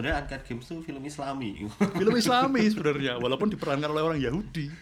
[0.00, 1.68] sebenarnya Uncut Games itu film Islami.
[2.00, 4.72] film Islami sebenarnya walaupun diperankan oleh orang Yahudi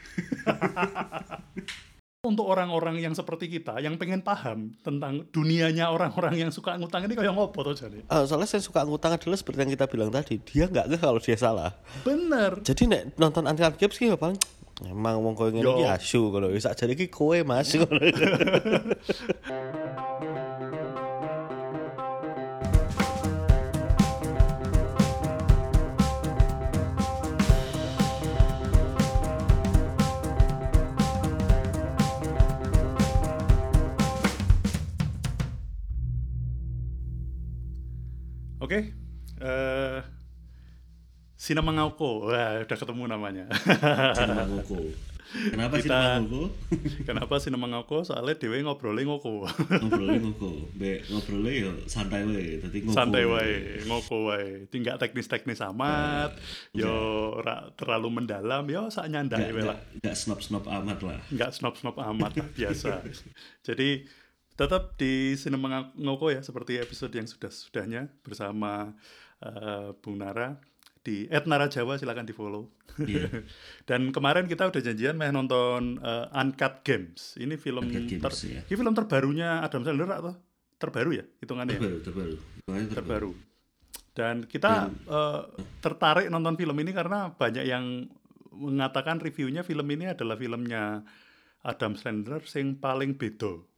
[2.28, 7.18] untuk orang-orang yang seperti kita yang pengen paham tentang dunianya orang-orang yang suka ngutang ini
[7.18, 10.38] kayak ngopo tuh jadi Ah, soalnya saya suka ngutang adalah seperti yang kita bilang tadi,
[10.38, 11.74] dia nggak ngeh kalau dia salah.
[12.06, 14.38] bener Jadi nek nonton Uncut Games ya paling
[14.86, 17.74] emang wong koyo ngene iki asu kalau sak jane iki kowe Mas.
[38.68, 38.80] oke
[39.40, 39.98] eh
[41.40, 43.48] Sinema Ngauko wah udah ketemu namanya
[44.12, 44.76] Cinema Ngoko.
[45.28, 46.50] Kenapa Kita- Ngoko?
[47.04, 50.50] kenapa Ngauko soalnya dewe ngobrolnya ngoko Ngobrolnya Ngoko.
[50.74, 52.92] Be ngobrolnya ya santai wae, dadi Ngoko.
[52.92, 56.36] santai wae ngoko wae tinggal teknis-teknis amat
[56.74, 56.92] yo
[57.38, 61.20] ora terlalu mendalam yo sak nyandai wae lah nggak snob-snob amat lah.
[61.32, 63.00] nggak snob-snob amat lah, biasa.
[63.68, 64.04] Jadi
[64.58, 68.90] tetap di Sinema Ngoko ya seperti episode yang sudah-sudahnya bersama
[69.38, 70.58] eh, Bung Nara
[71.06, 72.66] di Etnara Jawa silakan di follow.
[72.98, 73.30] Iya.
[73.88, 77.38] Dan kemarin kita udah janjian meh nonton eh, Uncut Games.
[77.38, 78.60] Ini film Uncut Games, ter- ya.
[78.66, 80.34] ini film terbarunya Adam Sandler atau
[80.78, 81.80] terbaru ya hitungannya ya?
[81.80, 82.36] Terbaru, terbaru.
[82.66, 82.88] Terbaru.
[82.98, 83.30] terbaru.
[84.18, 85.42] Dan kita eh,
[85.78, 88.10] tertarik nonton film ini karena banyak yang
[88.50, 91.06] mengatakan reviewnya film ini adalah filmnya
[91.62, 93.77] Adam Sandler yang paling beda.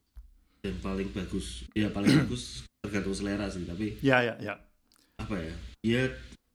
[0.60, 1.64] Dan paling bagus.
[1.72, 4.54] Ya paling bagus tergantung selera sih, tapi Ya ya ya.
[5.16, 5.54] apa ya?
[5.80, 6.02] Dia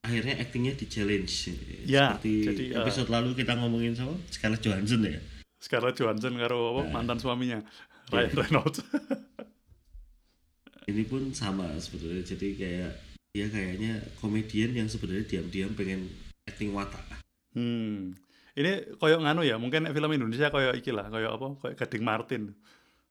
[0.02, 1.50] akhirnya aktingnya di challenge.
[1.86, 5.18] Ya, Seperti jadi, eh, episode lalu kita ngomongin sama Scarlett Johansson ya.
[5.58, 7.58] Scarlett Johansson karo apa, mantan suaminya
[8.14, 8.78] Ryan Reynolds.
[10.86, 12.22] Ini pun sama sebetulnya.
[12.22, 12.92] Jadi kayak
[13.34, 16.06] dia kayaknya komedian yang sebenarnya diam-diam pengen
[16.46, 17.02] acting watak.
[17.58, 18.14] hmm.
[18.56, 21.46] Ini koyok nganu ya, mungkin film Indonesia koyok iki lah, koyok apa?
[21.60, 22.42] Koyok Gading Martin.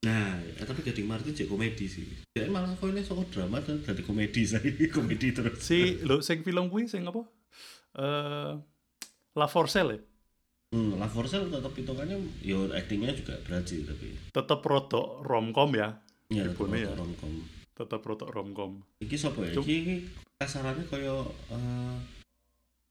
[0.04, 2.06] Nah, ya, tapi Gading Martin jadi komedi sih.
[2.30, 5.64] Dia malah kok ini soal drama dan dari komedi saya komedi terus.
[5.64, 7.24] Si lo sing film kuwi sing apa?
[7.96, 8.52] Eh
[9.34, 10.00] La Forcelle ya?
[10.76, 14.14] Hmm, La Forcelle tetap hitungannya, ya actingnya juga berat sih tapi.
[14.30, 15.98] Tetep rodok romcom ya.
[16.30, 16.92] Ya, Ibune ya.
[16.92, 17.34] tetap romcom.
[17.74, 18.72] Tetep rodok romcom.
[19.00, 19.54] Iki sapa ya?
[19.58, 19.66] Cuk.
[19.66, 19.96] Iki,
[20.38, 21.16] kasarannya kaya
[21.50, 21.96] eh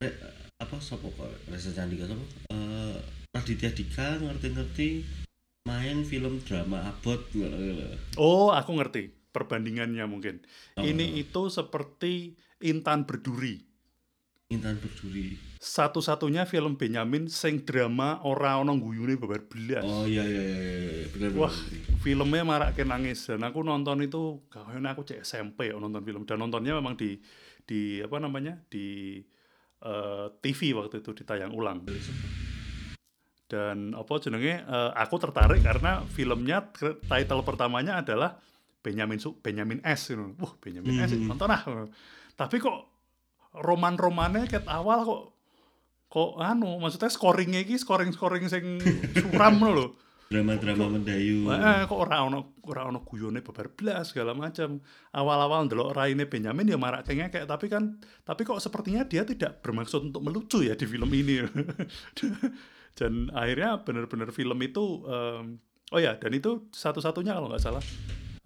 [0.02, 0.18] re-
[0.58, 2.24] apa sapa kok Reza Candika sapa?
[2.50, 2.96] Eh
[3.30, 4.88] Raditya Dika ngerti-ngerti
[5.64, 7.24] main film drama abot
[8.20, 10.44] Oh, aku ngerti perbandingannya mungkin.
[10.76, 10.84] Oh.
[10.84, 13.64] Ini itu seperti Intan Berduri.
[14.52, 15.40] Intan Berduri.
[15.56, 19.88] Satu-satunya film Benyamin sing drama ora ono guyune babar belas.
[19.88, 20.68] Oh iya iya iya,
[21.00, 21.06] iya.
[21.16, 21.56] benar Wah,
[22.04, 26.44] filmnya marake nangis dan aku nonton itu kayaknya aku cek SMP ya nonton film dan
[26.44, 27.16] nontonnya memang di
[27.64, 29.16] di apa namanya di
[29.80, 31.88] eh, TV waktu itu ditayang ulang
[33.44, 36.64] dan apa jenenge eh, aku tertarik karena filmnya
[37.04, 38.40] title pertamanya adalah
[38.84, 40.36] Benyamin Su Benyamin S gitu.
[40.36, 41.28] Wah, Benyamin S Hmm.
[41.28, 41.62] nonton ah.
[42.36, 42.78] Tapi kok
[43.56, 45.22] roman-romannya ket awal kok
[46.10, 48.64] kok anu maksudnya scoringnya iki scoring-scoring sing
[49.20, 49.96] suram lho.
[50.24, 51.46] Drama-drama mendayu.
[51.52, 54.80] Eh, kok ora ono ora ono guyone babar blas segala macam.
[55.12, 60.10] Awal-awal ndelok raine Benyamin ya marak kayak tapi kan tapi kok sepertinya dia tidak bermaksud
[60.12, 61.44] untuk melucu ya di film ini.
[62.94, 65.58] dan akhirnya benar-benar film itu em,
[65.90, 67.84] oh ya dan itu satu-satunya kalau nggak salah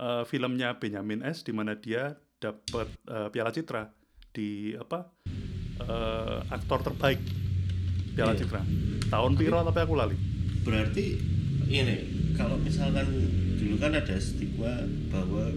[0.00, 3.92] eh, filmnya Benyamin S di mana dia dapat eh, Piala Citra
[4.32, 5.08] di apa
[5.84, 7.20] eh, aktor terbaik
[8.18, 8.42] Piala Iya.
[8.42, 8.62] Citra.
[9.14, 10.18] Tahun piro tapi aku lali.
[10.66, 11.04] Berarti
[11.70, 11.96] ini
[12.34, 13.06] kalau misalkan
[13.62, 15.54] dulu kan ada stigma bahwa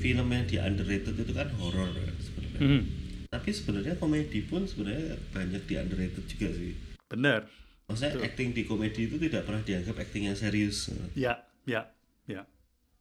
[0.00, 2.60] film yang di underrated itu kan horor ya, sebenarnya.
[2.64, 2.82] Mhm.
[3.28, 6.72] Tapi sebenarnya komedi pun sebenarnya banyak di underrated juga sih.
[7.12, 7.63] Bener.
[7.84, 10.88] Maksudnya acting di komedi itu tidak pernah dianggap acting yang serius.
[11.12, 11.92] Ya, ya,
[12.24, 12.48] ya.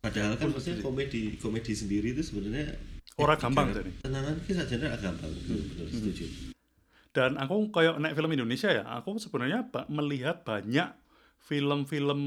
[0.04, 2.76] Padahal kan maksudnya komedi komedi sendiri itu sebenarnya
[3.16, 3.92] Ora gampang jadi.
[4.04, 5.32] Tenangan kita saja agak gampang.
[5.32, 6.26] Benar setuju.
[7.14, 10.90] Dan aku kayak naik film Indonesia ya, aku sebenarnya ba- melihat banyak
[11.38, 12.20] film-film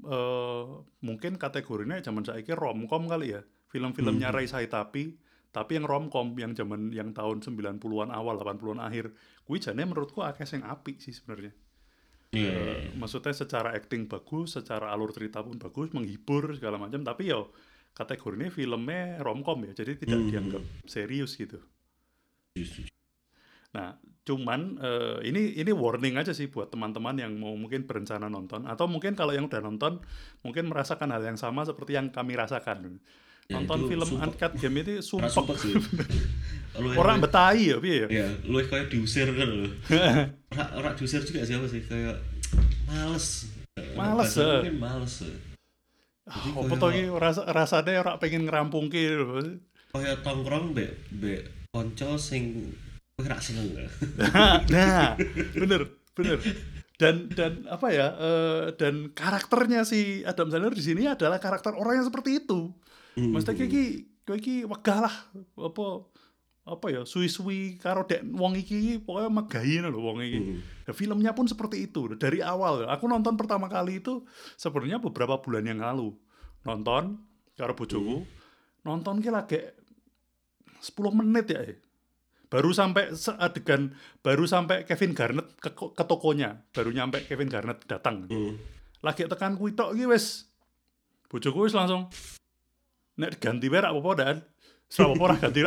[0.00, 0.64] eh,
[1.04, 3.42] mungkin kategorinya zaman saiki romcom kali ya.
[3.70, 5.14] Film-filmnya Rai Saitapi,
[5.54, 9.14] tapi yang romcom yang zaman yang tahun 90-an awal 80-an akhir.
[9.46, 11.54] Kuwi jane menurutku akeh sing apik sih sebenarnya.
[12.30, 12.50] Iya.
[12.54, 17.50] Eh, maksudnya secara acting bagus, secara alur cerita pun bagus, menghibur segala macam, tapi yo
[17.90, 20.30] kategorinya filmnya romcom ya, jadi tidak Hmm.
[20.30, 21.58] dianggap serius gitu.
[22.54, 22.86] Setuju.
[23.70, 28.62] Nah, cuman eh, ini ini warning aja sih buat teman-teman yang mau mungkin berencana nonton
[28.62, 29.98] atau mungkin kalau yang udah nonton
[30.42, 32.98] mungkin merasakan hal yang sama seperti yang kami rasakan.
[33.46, 34.38] Ya, nonton film sumpek.
[34.38, 35.30] Uncut Game itu sumpah.
[35.30, 35.74] sumpek sih.
[36.78, 39.68] orang betahi ya piye ya ya luwih kayak diusir kan lho
[40.54, 42.16] ora ora diusir juga siapa sih kayak
[42.86, 43.50] males
[43.96, 45.24] Males, mungkin males.
[46.28, 49.40] Ah, Jadi apa iki rasa rasane ora pengen ngerampungke lho.
[49.90, 51.40] kayak tongkrong mbek mbek
[51.72, 52.70] konco sing
[53.16, 53.72] kowe ra seneng
[54.74, 55.16] nah,
[55.56, 56.38] bener, bener.
[57.00, 58.12] Dan dan apa ya?
[58.14, 62.70] eh, dan karakternya si Adam Sandler di sini adalah karakter orang yang seperti itu.
[63.16, 63.32] Hmm.
[63.32, 63.84] Maksudnya kayak iki,
[64.28, 65.14] kayak iki wegah lah
[65.56, 65.86] apa
[66.60, 70.38] apa ya suwi-suwi karo dek wong iki pokoknya megahi lho wong iki.
[70.38, 70.58] Hmm.
[70.60, 72.84] Nah, filmnya pun seperti itu dari awal.
[72.86, 74.22] Aku nonton pertama kali itu
[74.60, 76.12] sebenarnya beberapa bulan yang lalu.
[76.68, 77.16] Nonton
[77.56, 78.22] karo bojoku.
[78.84, 79.60] Nonton ki lagi
[80.80, 81.60] 10 menit ya.
[81.64, 81.76] eh.
[82.50, 83.94] Baru sampai adegan
[84.26, 88.26] baru sampai Kevin Garnett ke, ke tokonya, baru nyampe Kevin Garnett datang.
[88.26, 88.58] Hmm.
[89.00, 90.50] Lagi tekan kuwi tok iki wis.
[91.30, 92.10] Bojoku wis langsung
[93.14, 94.36] nek ganti wae ra apa-apa dan
[94.90, 95.60] Setelah apa ganti.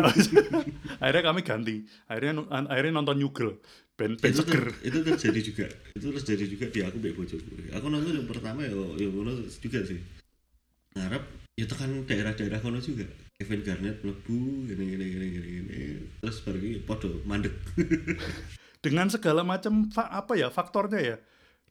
[1.02, 1.76] Akhirnya kami ganti.
[2.12, 3.56] Akhirnya akhirnya nonton New Girl.
[3.94, 4.74] Ben ben itu, seger.
[4.74, 8.74] ter- itu terjadi juga itu terjadi juga di aku bojoku aku nonton yang pertama ya
[8.98, 9.06] ya
[9.62, 10.02] juga sih
[10.98, 11.24] ngarep
[11.54, 13.06] ya tekan daerah-daerah kono juga
[13.38, 15.78] Kevin Garnett mlebu gini gini gini gini gini
[16.26, 17.54] terus baru ini podo mandek
[18.86, 21.18] dengan segala macam fa- apa ya faktornya ya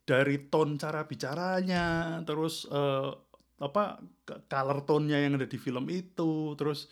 [0.07, 3.11] dari tone cara bicaranya terus eh,
[3.59, 3.99] apa
[4.47, 6.87] color tone-nya yang ada di film itu terus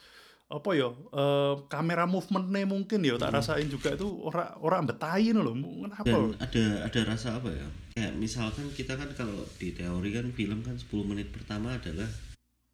[0.51, 5.55] apa ya eh, kamera movementnya mungkin ya tak rasain juga itu orang orang betahin loh
[5.55, 6.11] kenapa?
[6.11, 7.67] Dan ada ada rasa apa ya?
[7.95, 12.11] Kayak misalkan kita kan kalau di teori kan film kan 10 menit pertama adalah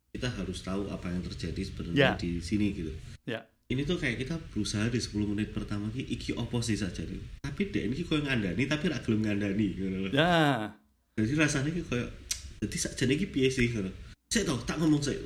[0.09, 1.69] kita harus tahu apa yang terjadi Ya.
[1.69, 2.93] sebenarnya di sini gitu.
[3.29, 3.45] Ya.
[3.67, 7.21] Ini tuh kayak kita berusaha di 10 menit pertama ki iki opo sih saja nih?
[7.45, 10.11] Tapi dek ini koyo ngandani tapi ra gelem ngandani ngono lho.
[10.11, 10.73] ya.
[11.13, 12.09] Jadi rasanya ki koyo
[12.57, 13.93] jadi sakjane iki piye sih ngono
[14.27, 15.23] saya tau tak ngomong saya.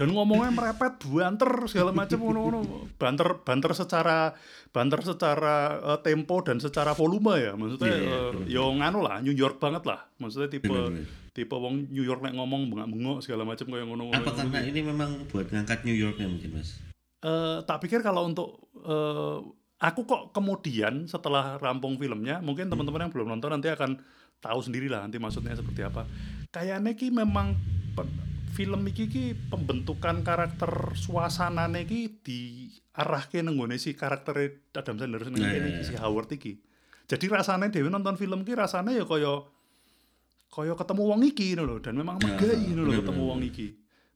[0.00, 2.60] Dan ngomongnya merepet banter segala macam ngono-ngono
[2.96, 4.32] banter banter secara
[4.72, 7.52] banter secara eh, tempo dan secara volume ya.
[7.52, 8.44] Maksudnya Iya, iya, eh, betul.
[8.48, 10.08] yo nganu lah New York banget lah.
[10.16, 11.06] Maksudnya tipe Bener, bener.
[11.30, 15.10] tipe wong New York nek ngomong bengak-bengok segala macam kayak ngono-ngono apa karena ini memang
[15.28, 16.80] buat ngangkat New Yorknya mungkin mas?
[17.20, 19.36] Eh, tak pikir kalau untuk eh,
[19.84, 24.00] aku kok kemudian setelah rampung filmnya mungkin teman-teman yang belum nonton nanti akan
[24.40, 26.08] tahu sendiri lah nanti maksudnya seperti apa
[26.50, 27.54] kayaknya ki memang
[28.50, 35.54] film iki ki pembentukan karakter suasana ki diarahke nenggone si karakter Adam Sandler seneng Nah,
[35.54, 36.58] ini iya, si Howard iki.
[37.06, 39.46] Jadi rasanya Dewi nonton film ki rasanya ya kaya
[40.50, 43.40] kaya ketemu wong iki ngono lho dan memang megai ngono lho bener, ketemu bener, wong
[43.46, 43.68] iki.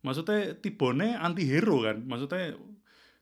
[0.05, 2.59] Maksudnya tibone anti hero kan maksudnya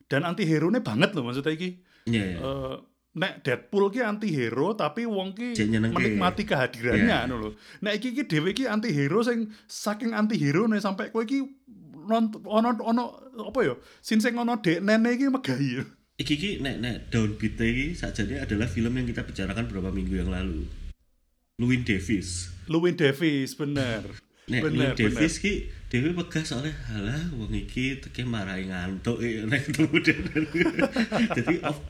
[0.08, 1.68] dan anti hero banget loh maksudnya iki.
[2.08, 2.76] Iya ya Eh,
[3.12, 5.52] nek Deadpool ki anti hero tapi wong ki
[5.92, 7.18] menikmati kehadirannya Iya.
[7.28, 7.50] ngono lho.
[7.84, 11.24] Nek iki ki dhewe ki anti hero sing saking anti hero nih sampai kowe
[12.08, 13.02] nont ono ono
[13.52, 15.84] apa ya sin sing ono dek nene iki megahi.
[16.16, 20.32] Iki ki nek nek Downbeat iki sakjane adalah film yang kita bicarakan beberapa minggu yang
[20.32, 20.64] lalu.
[21.60, 22.48] Louis Davis.
[22.66, 24.08] Louis Davis bener.
[24.48, 29.44] Nek bener Louis Davis ki Dewi pegah soalnya halah wong iki teke marahi ngantuk eh,
[29.50, 30.24] nek ketemu dan
[31.36, 31.84] jadi off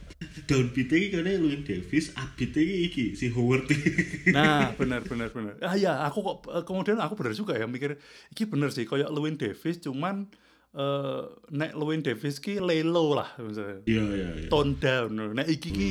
[0.48, 3.66] downbeat iki kene Louis Davis upbeat iki iki si Howard.
[4.36, 5.54] Nah, benar benar benar.
[5.60, 7.98] Ah ya, aku kok eh, kemudian aku benar juga ya mikir
[8.32, 10.30] iki bener sih kayak Lewin Davis cuman
[10.72, 11.22] eh
[11.52, 13.84] nek Lewin Davis ki lay low lah misalnya.
[13.84, 14.48] Iya iya iya.
[14.48, 15.36] Tone down.
[15.36, 15.90] Nek iki ki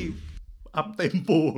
[0.73, 1.53] up tempo.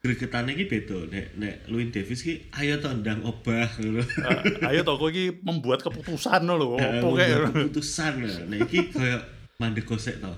[0.00, 4.00] Gregetane iki beda nek nek Louis Davis ki ayo to ndang obah ngono.
[4.00, 6.80] Eh, ayo to kowe iki membuat keputusan lho.
[6.80, 8.24] Eh, Opo kayak keputusan.
[8.48, 9.20] Nek iki koyo
[9.60, 10.32] mandek gosek to.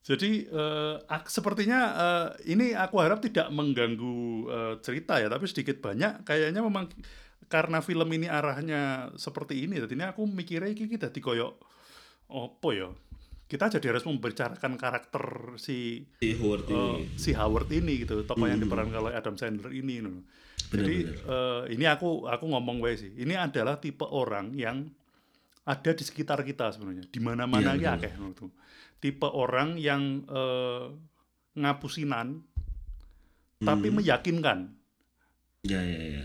[0.00, 0.48] Jadi
[1.06, 4.16] ak- sepertinya eh, ini aku harap tidak mengganggu
[4.48, 6.88] eh, cerita ya, tapi sedikit banyak kayaknya memang
[7.46, 11.52] karena film ini arahnya seperti ini, jadi ini aku mikirnya iki kita dikoyok
[12.30, 12.88] opo ya?
[13.50, 17.18] Kita jadi harus membicarakan karakter si Si Howard eh, ini.
[17.18, 18.70] si Howard ini gitu, tokoh yang Hmm.
[18.70, 19.98] diperankan oleh Adam Sandler ini.
[20.00, 20.22] no.
[20.70, 23.10] Bener, Jadi eh, ini aku aku ngomong wae sih.
[23.18, 24.86] Ini adalah tipe orang yang
[25.70, 27.06] ada di sekitar kita sebenarnya.
[27.06, 27.94] Di mana-mana Iya, ya betul.
[27.96, 28.50] akeh ngono tuh.
[28.98, 30.84] Tipe orang yang eh,
[31.54, 32.42] ngapusinan
[33.58, 33.96] tapi Hmm.
[33.96, 34.58] meyakinkan.
[35.62, 36.24] Ya ya ya.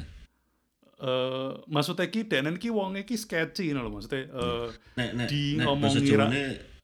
[0.98, 5.66] Eh maksudnya ki denen ki wong iki sketchy lho maksudnya eh, Nek nek Di nek
[5.66, 6.32] ngomong ngira-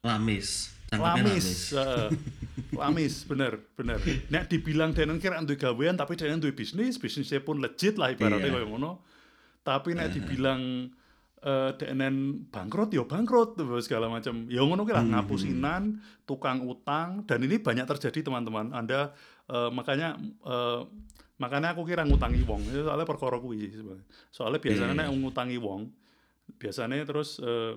[0.02, 0.50] lamis.
[0.92, 2.10] Cangkepnya lamis, eh,
[2.74, 3.96] lamis bener bener.
[4.28, 8.44] Nek dibilang denen kira duwe gawean tapi denen duwe bisnis, bisnisnya pun legit lah ibaratnya
[8.44, 8.60] Iya.
[8.60, 9.00] kayak ngono.
[9.64, 10.92] Tapi nek dibilang
[11.42, 14.46] eh denen bangkrut ya bangkrut segala macam.
[14.48, 15.14] Ya ngono ki lah Hmm.
[15.18, 15.84] ngapusinan,
[16.24, 18.70] tukang utang dan ini banyak terjadi teman-teman.
[18.72, 19.12] Anda
[19.50, 20.80] eh, makanya eh,
[21.42, 22.62] makanya aku kira ngutangi wong.
[22.70, 23.74] Soalnya perkara kuwi.
[24.30, 25.18] Soalnya biasanya nek iya.
[25.18, 25.82] ngutangi wong
[26.52, 27.74] biasanya terus eh,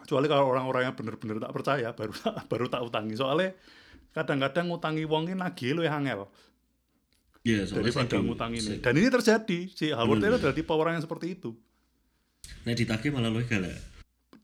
[0.00, 2.14] kecuali kalau orang-orang yang bener-bener tak percaya baru
[2.50, 3.52] baru tak utangi soalnya
[4.10, 6.26] kadang-kadang ngutangi wong ini nagih lo yang angel
[7.68, 10.38] soalnya daripada saking- ngutang ini dan ini terjadi si Howard itu bener.
[10.40, 11.50] adalah tipe orang yang seperti itu
[12.62, 13.74] Nek ditagih malah luwih galak.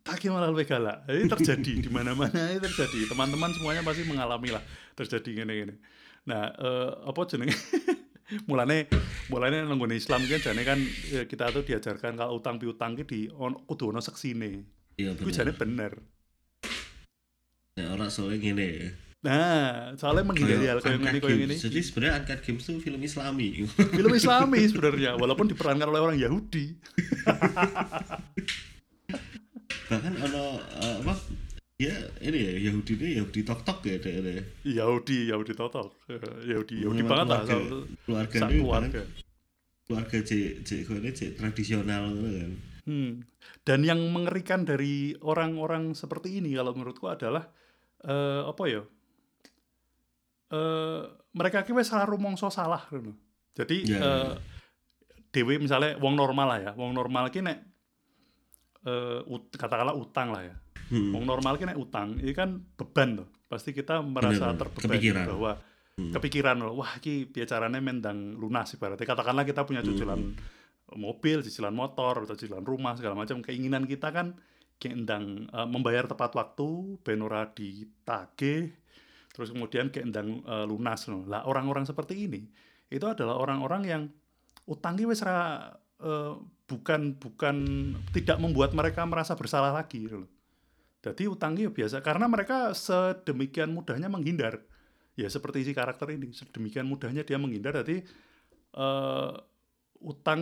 [0.03, 1.05] Taki malah lebih galak.
[1.05, 3.13] Ini terjadi di mana-mana ini terjadi.
[3.13, 4.65] Teman-teman semuanya pasti mengalami lah
[4.97, 5.77] terjadi gini-gini.
[6.25, 7.53] Nah, eh, apa jenenge?
[8.49, 8.89] mulane
[9.33, 10.81] mulane nenggone Islam kan jane kan
[11.13, 14.65] eh, kita tuh diajarkan kalau utang piutang ki di on, kudu ono seksine.
[14.97, 15.37] Iya Iku bener.
[15.37, 15.93] jane bener.
[17.77, 18.69] Nek ora soalnya ngene.
[19.19, 21.55] Nah, soalnya menghindari hal kayak gini kayak gini.
[21.59, 23.67] Jadi sebenarnya Uncut Games itu film Islami.
[23.99, 26.71] Film Islami sebenarnya, walaupun diperankan oleh orang Yahudi.
[29.91, 31.15] Bahkan ono eh, apa?
[31.79, 34.15] Ya ini ya Yahudi ini Yahudi tok tok ya deh.
[34.23, 34.43] deh.
[34.67, 35.91] Yahudi, Yahudi total.
[36.11, 37.41] Eh, Yahudi, Yahudi Memang banget lah.
[37.43, 39.01] keluarga, keluarga ini keluarga.
[39.03, 39.07] bahkan
[39.89, 42.53] keluarga cek cek ini cek tradisional gitu kan.
[42.89, 43.13] Hmm.
[43.67, 47.51] Dan yang mengerikan dari orang-orang seperti ini kalau menurutku adalah
[48.07, 48.83] eh, apa ya?
[50.49, 53.13] Eh, mereka ki wis salah rumangsa salah ngono.
[53.53, 54.37] Jadi Ya, ya, eh, ya.
[55.29, 57.59] dewe misalnya wong normal lah ya, wong normal ki nek
[58.83, 60.57] eh, ut- katakanlah utang lah ya.
[60.89, 61.13] Hmm.
[61.13, 63.29] Wong normal ki nek utang, ini kan beban tuh.
[63.45, 65.25] Pasti kita merasa terbebani kepikiran.
[65.29, 65.53] bahwa
[65.99, 66.13] Hmm.
[66.15, 69.03] kepikiran loh, wah ki bicaranya mendang lunas ibaratnya.
[69.05, 70.33] Katakanlah kita punya cicilan
[70.95, 73.43] mobil, cicilan motor, atau cicilan rumah segala macam.
[73.43, 74.39] Keinginan kita kan
[74.79, 76.69] kayak endang eh, membayar tepat waktu,
[77.03, 78.73] ben ora ditagih,
[79.39, 81.23] terus kemudian kayak endang eh, lunas loh.
[81.31, 82.43] Lah orang-orang seperti ini
[82.91, 84.03] itu adalah orang-orang yang
[85.07, 85.71] wis ra
[86.03, 86.35] eh,
[86.67, 87.57] bukan bukan
[88.11, 90.31] tidak membuat mereka merasa bersalah lagi gitu loh.
[90.99, 94.59] Jadi utangi ya biasa karena mereka sedemikian mudahnya menghindar.
[95.15, 97.79] Ya seperti si karakter ini, sedemikian mudahnya dia menghindar.
[97.83, 98.03] Jadi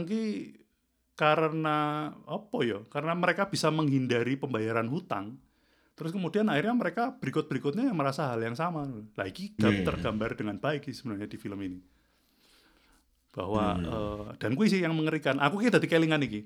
[0.08, 0.24] ki
[1.16, 1.76] karena
[2.24, 2.80] apa ya?
[2.88, 5.36] Karena mereka bisa menghindari pembayaran hutang.
[5.96, 8.84] Terus kemudian akhirnya mereka berikut-berikutnya yang merasa hal yang sama.
[9.10, 9.86] Lah iki gam- Iya, iya.
[9.86, 11.80] tergambar dengan baik sih sebenarnya di film ini.
[13.32, 13.84] Bahwa Hmm.
[13.84, 15.36] eh, dan kuwi sih yang mengerikan.
[15.38, 16.44] Aku ki dadi kelingan iki.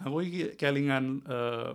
[0.00, 1.70] Aku iki kelingan eh,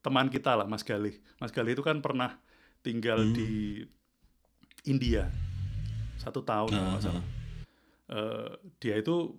[0.00, 1.16] teman kita lah Mas Galih.
[1.36, 2.36] Mas Galih itu kan pernah
[2.80, 3.32] tinggal Hmm.
[3.32, 3.80] di
[4.84, 5.32] India
[6.14, 7.24] satu tahun nggak Ah, salah.
[8.06, 9.32] Eh, dia itu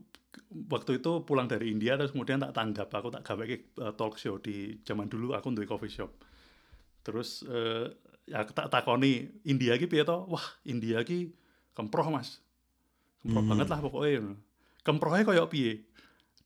[0.68, 3.62] waktu itu pulang dari India terus kemudian tak tanggap aku tak gawe eh,
[3.94, 6.10] talk show di zaman dulu aku duwe coffee shop
[7.06, 7.94] terus eh,
[8.26, 10.26] ya tak takoni India ki piye to?
[10.26, 11.30] Wah India ki
[11.78, 12.42] kemproh mas.
[13.22, 13.52] Kemproh Hmm.
[13.54, 14.34] banget lah pokoknya
[14.82, 15.86] kemprohnya koyo piye?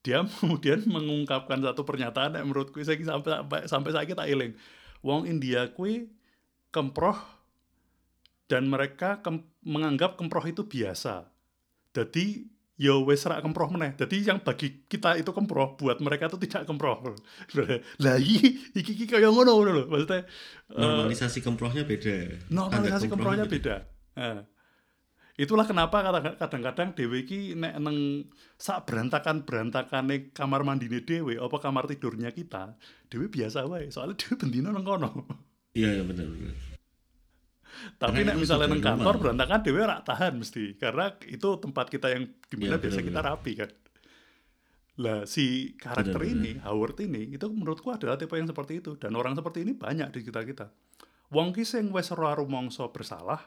[0.04, 4.52] Dia kemudian mengungkapkan satu pernyataan yang menurutku saya sampai sampai sampai saya tak eling.
[5.00, 6.12] Wong India kui
[6.70, 7.16] kemproh
[8.52, 11.30] dan mereka kem- menganggap kemproh itu biasa.
[11.96, 12.46] Jadi
[12.80, 13.92] ya wes rak kemproh meneh.
[14.00, 17.04] Jadi yang bagi kita itu kemproh, buat mereka itu tidak kemproh.
[18.04, 19.84] Lah iki iki iki kaya ngono ngono lho.
[19.92, 22.48] Maksudnya eh, Normalisasi kemprohnya beda.
[22.48, 23.76] normalisasi Standar kemprohnya beda.
[24.16, 24.48] Nah,
[25.36, 31.84] itulah kenapa kadang- kadang-kadang dhewe iki nek neng sak berantakan-berantakane kamar mandine dhewe apa kamar
[31.84, 32.80] tidurnya kita,
[33.12, 33.92] dhewe biasa wae.
[33.92, 35.28] Soalnya dhewe bendino nang kono.
[35.76, 36.56] Iya, iya benar benar.
[37.96, 39.22] Tapi Karena nek misalnya nang kantor normal.
[39.22, 43.20] berantakan dhewe ora tahan mesti karena itu tempat kita yang di mana Iya, biasa kita
[43.20, 43.72] rapi kan.
[45.00, 46.44] Lah si karakter Benar-benar.
[46.44, 50.12] ini Howard ini itu menurutku adalah tipe yang seperti itu dan orang seperti ini banyak
[50.12, 50.68] di sekitar kita.
[51.30, 53.40] Wong ki sing wis ora rumangsa bersalah,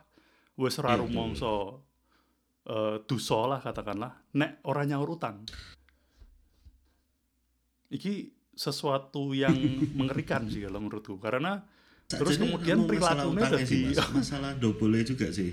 [0.56, 1.04] wis ora Iya, betul.
[1.04, 1.52] rumangsa
[2.62, 5.42] eh dosa lah katakanlah, nek ora nyaur utang.
[7.92, 8.14] Iki
[8.52, 9.52] sesuatu yang
[9.98, 11.64] mengerikan sih kalau menurutku karena
[12.18, 14.10] Terus kemudian perilakunya jadi- Mas.
[14.12, 15.52] masalah double juga sih.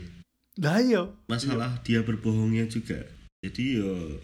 [0.57, 2.99] Lah iya, Masalah dia berbohongnya juga.
[3.39, 4.19] Jadi yo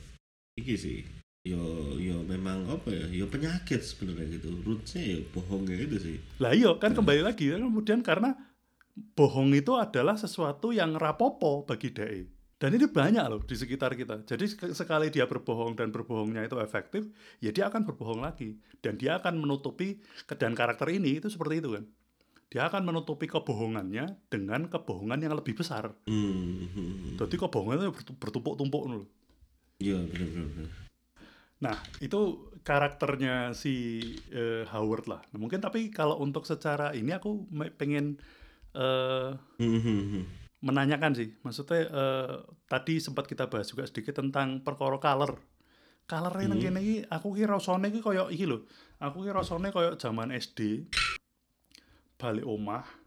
[0.53, 0.99] iki sih.
[1.45, 1.61] Yo
[1.95, 3.05] yo memang apa ya?
[3.07, 4.51] Yo penyakit sebenarnya gitu.
[4.59, 6.17] Rootsnya yo bohongnya itu sih.
[6.37, 8.35] Lah iya kan kembali lagi kan kemudian karena
[9.13, 12.21] bohong itu adalah sesuatu yang rapopo bagi DE.
[12.55, 14.23] Dan ini banyak loh di sekitar kita.
[14.23, 17.03] Jadi sek- sekali dia berbohong dan berbohongnya itu efektif,
[17.37, 19.99] ya dia akan berbohong lagi dan dia akan menutupi
[20.33, 21.83] dan karakter ini itu seperti itu kan.
[22.55, 25.91] Dia akan menutupi kebohongannya dengan kebohongan yang lebih besar.
[26.07, 27.19] Hmm.
[27.19, 29.03] Jadi kebohongannya bertu- bertumpuk-tumpuk loh.
[29.75, 30.47] Iya benar benar.
[30.55, 30.69] benar.
[31.55, 32.19] Nah, itu
[32.63, 33.99] karakternya si
[34.31, 35.19] eh, Howard lah.
[35.35, 37.43] Nah, mungkin tapi kalau untuk secara ini aku
[37.75, 38.23] pengen
[38.71, 40.23] eh, Hmm,
[40.61, 41.35] menanyakan sih.
[41.43, 42.33] Maksudnya eh,
[42.65, 45.43] tadi sempat kita bahas juga sedikit tentang perkara color.
[46.05, 46.71] Colornya nang Hmm.
[46.71, 48.63] kene iki aku ki rasane ki koyo iki lho.
[49.01, 50.87] Aku ki rasane koyo zaman SD
[52.15, 53.05] balik omah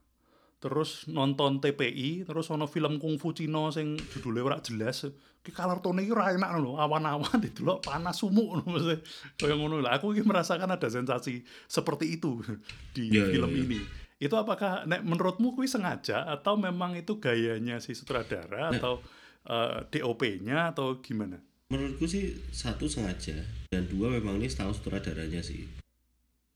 [0.59, 5.07] terus nonton TPI terus ono film kungfu Cina sing judulnya ora jelas.
[5.39, 8.99] Ki kartone iki ora enak lho awan-awan didelok panas sumuk mesti
[9.39, 12.43] kaya ngono lah aku iki merasakan ada sensasi seperti itu
[12.95, 13.63] di iya, film iya.
[13.63, 13.81] ini.
[14.19, 17.99] Itu apakah nek menurutmu kuwi sengaja atau memang itu gayanya si Nah.
[18.03, 18.99] sutradara atau
[19.47, 21.39] eh, DOP-nya atau gimana?
[21.71, 23.39] Menurutku sih satu sengaja
[23.71, 25.78] dan dua memang ini tahu sutradaranya sih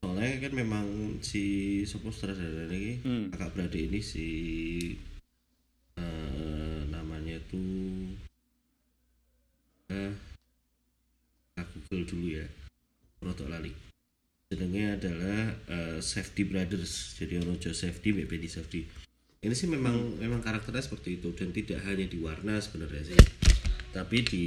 [0.02, 0.86] soalnya kan memang
[1.22, 1.42] si
[1.86, 3.30] sopo sutradara ini Hmm.
[3.30, 4.26] kakak beradik ini si
[5.94, 8.10] eh, namanya tuh
[9.94, 10.10] eh
[11.54, 12.46] aku google dulu ya
[13.22, 13.70] rotok lali.
[14.50, 17.14] Jenengnya adalah eh, Safety Brothers.
[17.16, 18.82] Jadi ono Jo Safety BPD Safety.
[19.38, 23.20] Ini sih memang memang karakternya seperti itu dan tidak hanya di warna sebenarnya sih.
[23.94, 24.44] Tapi di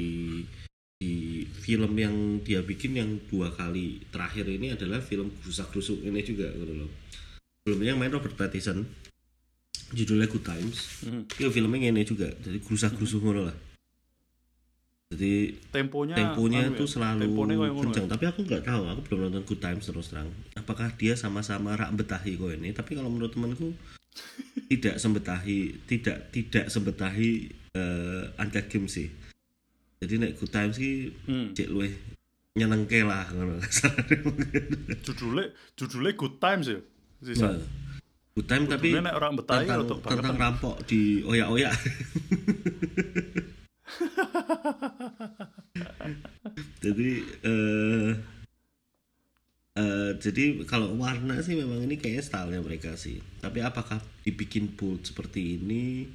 [0.95, 6.23] di film yang dia bikin yang dua kali terakhir ini adalah film rusak rusuk ini
[6.23, 6.91] juga gitu loh.
[7.61, 8.87] Sebelumnya yang main Robert Pattinson.
[9.93, 10.77] Judulnya Good Times.
[11.05, 11.23] Hmm.
[11.29, 12.31] itu filmnya ini juga.
[12.41, 13.57] Jadi gerusak gerusuk ngono lah.
[15.13, 17.29] Jadi temponya temponya anu itu ya, selalu
[17.85, 18.11] kencang ya.
[18.17, 20.29] tapi aku nggak tahu aku belum nonton Good Times terus terang.
[20.57, 22.73] Apakah dia sama-sama rak betahi kok ini?
[22.73, 23.69] Tapi kalau menurut temanku
[24.71, 29.25] tidak sembetahi tidak tidak sembetahi uh, Uncut Game sih
[29.97, 31.51] jadi nek Good Times sih Hmm.
[31.51, 31.89] cek luwe
[32.53, 33.59] nyenengke lah ngono
[35.05, 36.79] judulnya judulnya Good Times ya
[37.21, 37.59] sisa Nah,
[38.33, 40.07] Good Time tapi nek orang Betawi tentang, banget.
[40.11, 41.71] tentang rampok di oyak-oyak
[46.79, 47.09] jadi
[47.43, 48.09] eh
[49.75, 55.03] eh, jadi kalau warna sih memang ini kayaknya stylenya mereka sih tapi apakah dibikin bold
[55.03, 56.07] seperti ini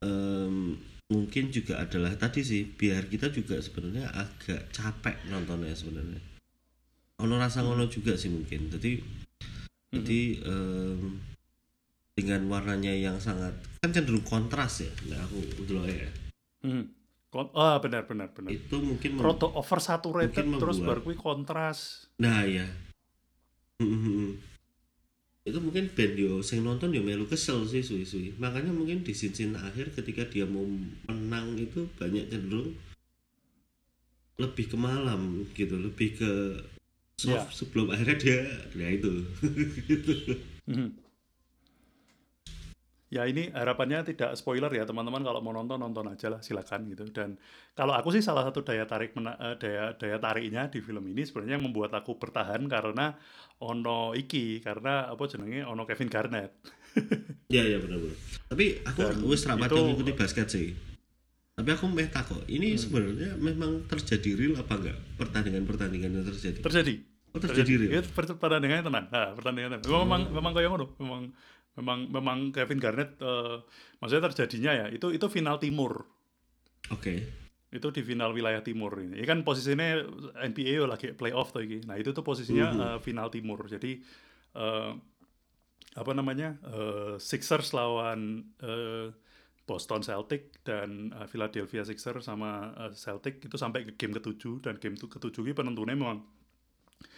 [0.00, 6.20] em, mungkin juga adalah tadi sih biar kita juga sebenarnya agak capek nontonnya sebenarnya
[7.16, 8.98] ono rasa ngono juga sih mungkin jadi
[9.90, 11.20] jadi em,
[12.14, 16.08] dengan warnanya yang sangat kan cenderung kontras ya nah aku dulu ya
[16.64, 16.88] Hmm.
[17.28, 22.08] Kon- ah benar benar benar itu mungkin mem- roto oversaturated mungkin terus membuat- kuwi kontras
[22.16, 22.64] Nah ya.
[23.82, 24.53] Mhm.
[25.44, 28.40] Itu mungkin band yo sing nonton yo melu kesel sih suwi-suwi.
[28.40, 30.64] Makanya mungkin di scene akhir ketika dia mau
[31.04, 32.72] menang itu banyak cenderung
[34.40, 36.32] lebih ke malam gitu, lebih ke
[37.20, 38.40] soft sebelum akhirnya dia
[38.72, 39.12] ya itu.
[40.66, 40.90] Mhm.
[43.14, 47.06] Ya ini harapannya tidak spoiler ya teman-teman kalau mau nonton nonton aja lah silakan gitu
[47.08, 47.38] dan
[47.72, 51.22] kalau aku sih salah satu daya tarik mena- eh, daya daya tariknya di film ini
[51.22, 53.14] sebenarnya yang membuat aku bertahan karena
[53.56, 56.58] ono iki karena apa jenenge ono Kevin Garnett
[57.54, 58.18] ya ya benar-benar.
[58.44, 60.68] Tapi aku Dan wis rapat itu- ngikuti basket sih.
[61.54, 66.58] Tapi aku meh takut, ini sebenarnya memang terjadi real apa enggak pertandingan-pertandingan yang terjadi?
[66.60, 66.94] terjadi
[67.30, 67.90] Oh, terjadi real.
[67.98, 69.06] Itu per- pertandingannya tenang.
[69.08, 70.02] Nah, pertandingannya tenang.
[70.02, 70.86] Memang memang kayak ngono.
[70.98, 71.22] Memang
[71.74, 73.56] memang memang Kevin Garnett eh,
[73.98, 76.06] maksudnya terjadinya ya itu itu final timur.
[76.92, 77.14] Oke.
[77.74, 79.18] Itu di final wilayah timur ini.
[79.18, 79.98] Ini kan posisinya
[80.46, 81.82] NBA yo lagi playoff tuh iki.
[81.88, 83.66] Nah, itu tuh posisinya eh, final timur.
[83.66, 83.98] Jadi
[84.54, 84.92] eh,
[85.94, 86.58] apa namanya?
[86.62, 89.10] eh, Sixers lawan eh,
[89.66, 94.78] Boston Celtic dan eh, Philadelphia Sixers sama eh, Celtic itu sampai ke game ketujuh dan
[94.78, 96.22] game tu- ketujuh ini penentunya memang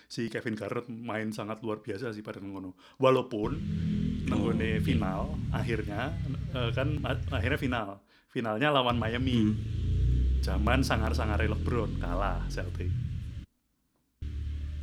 [0.06, 2.74] si Kevin Garnett main sangat luar biasa sih pada ngono.
[2.96, 3.58] Walaupun
[4.26, 6.14] nenggone final akhirnya
[6.54, 6.98] eh, kan
[7.30, 7.88] akhirnya final.
[8.30, 9.48] Finalnya lawan Miami.
[9.48, 9.56] Hmm.
[10.44, 12.92] Zaman sangar-sangar LeBron kalah Celtic.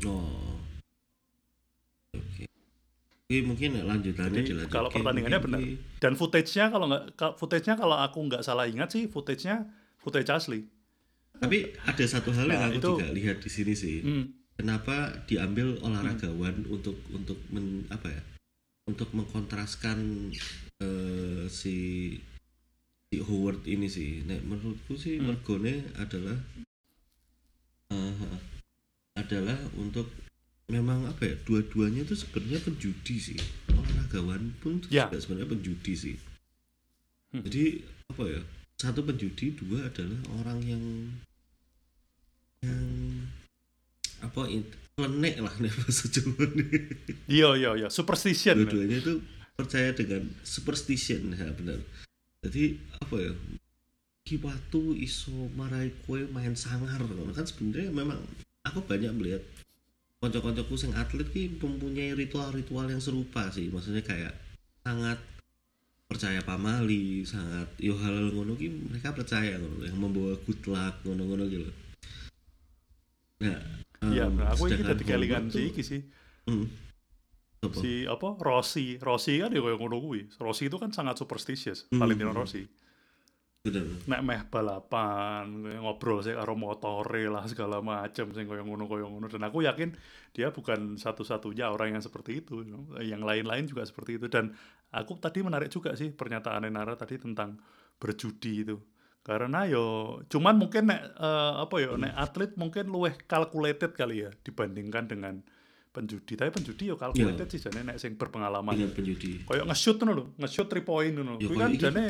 [0.04, 0.60] Oh.
[2.12, 2.44] Oke.
[3.32, 6.02] Ini mungkin lanjutannya Jadi kalau pertandingannya Mungkin benar.
[6.04, 9.64] Dan footage-nya kalau nggak footage-nya kalau aku nggak salah ingat sih footage-nya
[10.04, 10.68] footage asli.
[11.40, 14.04] Tapi ada satu hal yang Nah, aku itu- juga lihat di sini sih.
[14.04, 14.26] Hmm.
[14.54, 18.22] Kenapa diambil olahragawan untuk untuk men, apa ya?
[18.86, 20.30] Untuk mengkontraskan
[20.78, 21.76] eh, si
[23.10, 24.22] si Howard ini sih.
[24.24, 25.34] Nek menurutku sih Hmm.
[25.34, 26.38] mergone adalah
[27.90, 28.38] eh,
[29.14, 30.10] adalah untuk
[30.66, 33.40] memang apa ya dua-duanya itu sebenarnya penjudi sih
[33.70, 35.06] olahragawan pun Ya.
[35.06, 36.16] juga sebenarnya penjudi sih
[37.30, 37.44] Hmm.
[37.46, 38.42] jadi apa ya
[38.80, 40.84] satu penjudi dua adalah orang yang
[42.64, 42.82] yang
[44.22, 44.42] apa
[44.94, 46.70] klenek lah nih bahasa Jawa nih.
[47.26, 47.88] Iya iya iya.
[47.90, 48.62] Superstition.
[48.62, 49.14] dua-duanya itu
[49.58, 51.82] percaya dengan superstition ya benar.
[52.46, 53.34] Jadi apa ya
[54.24, 57.02] ki watu iso marai kue main sangar.
[57.34, 58.22] Kan sebenarnya memang
[58.64, 59.44] aku banyak melihat
[60.22, 63.74] konco-koncoku sing atlet ki mempunyai ritual-ritual yang serupa sih.
[63.74, 64.34] Maksudnya kayak
[64.86, 65.20] sangat
[66.08, 71.44] percaya pamali sangat yo hal ngono ki mereka percaya ngono yang membawa good luck ngono-ngono
[71.50, 71.72] gitu.
[73.42, 73.60] Nah
[74.12, 76.02] Iya, nah, aku ini tadi kelingan sih iki sih.
[76.50, 76.68] Hmm.
[77.64, 77.80] Apa?
[77.80, 78.36] si apa?
[78.44, 79.00] Rossi.
[79.00, 80.28] Rossi kan ya kayak ngono kuwi.
[80.36, 82.04] Rossi itu kan sangat superstitious Hmm.
[82.04, 82.68] Valentino Rossi.
[83.64, 85.48] Bener nek meh balapan
[85.80, 89.32] ngobrol sih karo motore lah segala macam sing koyo ngono koyo ngono.
[89.32, 89.96] Dan aku yakin
[90.36, 92.60] dia bukan satu-satunya orang yang seperti itu.
[93.00, 94.28] Yang lain-lain juga seperti itu.
[94.28, 94.52] Dan
[94.92, 97.56] aku tadi menarik juga sih pernyataan Nara tadi tentang
[97.96, 98.76] berjudi itu
[99.24, 104.32] karena yo cuman mungkin nek eh, apa ya nek atlet mungkin luweh calculated kali ya
[104.44, 105.40] dibandingkan dengan
[105.96, 106.36] penjudi.
[106.36, 108.76] Tapi penjudi yo calculated sih jane nek sing berpengalaman.
[108.76, 109.48] Dengan penjudi.
[109.48, 111.40] Kayak nge-shoot ngono lho, nge-shoot 3 point ngono.
[111.40, 112.06] Ya, Kuwi kan jane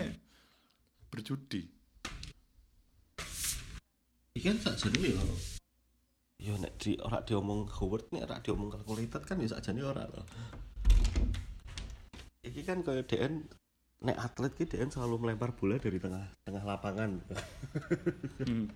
[1.14, 1.62] berjudi.
[4.34, 5.24] Iki kan sak jane ya
[6.44, 10.04] yo nek di ora diomong Howard nek ora diomong calculated kan ya sak jane ora
[10.04, 10.28] loh
[12.44, 13.48] iki kan kaya DN
[14.04, 17.24] nek atlet ki DN selalu melempar bola dari tengah tengah lapangan.
[18.44, 18.68] Hmm.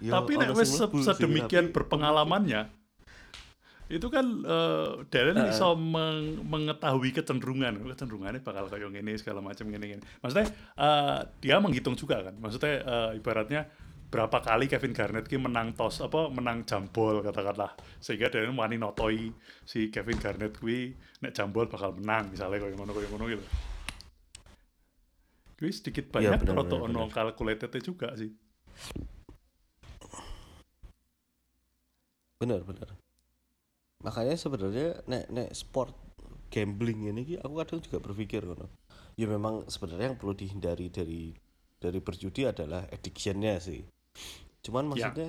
[0.00, 2.72] Yo, tapi nek wis se- sedemikian tapi- berpengalamannya
[3.88, 7.76] itu kan eh Darren bisa meng- mengetahui kecenderungan.
[7.84, 12.34] Kecenderungannya bakal kayak gini segala macam gini gini maksudnya eh, dia menghitung juga kan?
[12.36, 13.68] Maksudnya eh, ibaratnya
[14.08, 17.76] berapa kali Kevin Garnett ki menang tos apa menang jambol katakanlah.
[18.00, 19.28] Sehingga Darren wani notoi
[19.68, 23.44] si Kevin Garnett kuwi nek jambol bakal menang misalnya kayak ngono kayak ngono gitu.
[25.58, 28.32] Kuwi sedikit Iya, banyak benar, roto benar, ono calculated juga sih.
[32.40, 32.88] Bener bener
[33.98, 35.90] makanya sebenarnya nek nek sport
[36.54, 38.70] gambling ini ki aku kadang juga berpikir ngono.
[39.18, 41.34] Ya memang sebenarnya yang perlu dihindari dari
[41.78, 43.97] dari berjudi adalah addictionnya sih
[44.60, 44.90] cuman Ya.
[45.08, 45.28] maksudnya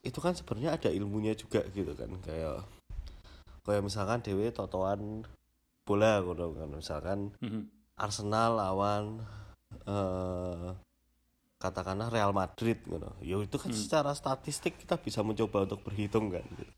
[0.00, 2.62] itu kan sebenarnya ada ilmunya juga gitu kan kayak
[3.62, 5.26] kayak misalkan dewe totoan
[5.82, 7.62] bola ngono kan misalkan Mhm.
[7.98, 9.04] Arsenal lawan
[9.84, 10.70] eh
[11.58, 13.10] katakanlah Real Madrid gitu.
[13.18, 13.76] Ya itu kan Hmm.
[13.76, 16.46] secara statistik kita bisa mencoba untuk berhitung kan.
[16.54, 16.72] gitu.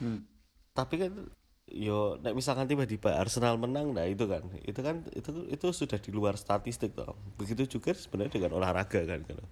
[0.00, 0.18] Hmm.
[0.72, 1.12] Tapi kan
[1.68, 6.10] yo nek misalkan tiba-tiba Arsenal menang nah itu kan itu kan itu itu sudah di
[6.10, 7.12] luar statistik toh.
[7.36, 9.44] Begitu juga sebenarnya dengan olahraga kan gitu.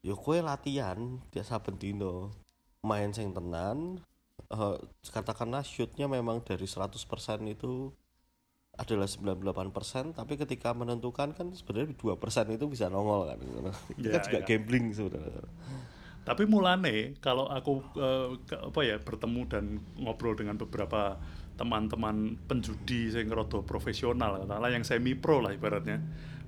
[0.00, 2.32] Yo kue latihan dia saben dino
[2.80, 4.00] main sing tenan
[4.48, 4.76] eh,
[5.12, 7.92] katakanlah shootnya memang dari 100% itu
[8.80, 13.38] adalah 98% tapi ketika menentukan kan sebenarnya 2% itu bisa nongol kan
[13.92, 14.46] itu Ya, kan juga ya.
[14.48, 15.44] gambling sebenarnya
[16.20, 17.72] Tapi mulane kalau aku
[18.46, 19.64] ke- apa ya bertemu dan
[19.98, 21.16] ngobrol dengan beberapa
[21.56, 26.00] teman-teman penjudi yang rada profesional katakanlah yang semi pro lah ibaratnya.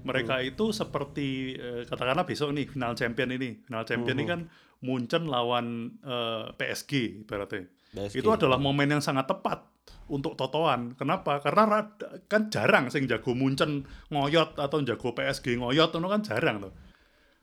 [0.02, 3.62] Mereka itu seperti eh, katakanlah besok nih final champion ini.
[3.62, 4.30] Final champion ini Mhm.
[4.30, 4.40] kan
[4.82, 5.66] Munchen lawan
[6.00, 7.70] eh, PSG ibaratnya.
[7.92, 8.18] PSG.
[8.18, 9.62] Itu adalah momen yang sangat tepat
[10.08, 10.92] untuk totoan.
[10.92, 11.38] Kenapa?
[11.38, 11.86] Karena
[12.26, 16.72] kan jarang sing jago Munchen ngoyot atau jago PSG ngoyot itu kan jarang tuh.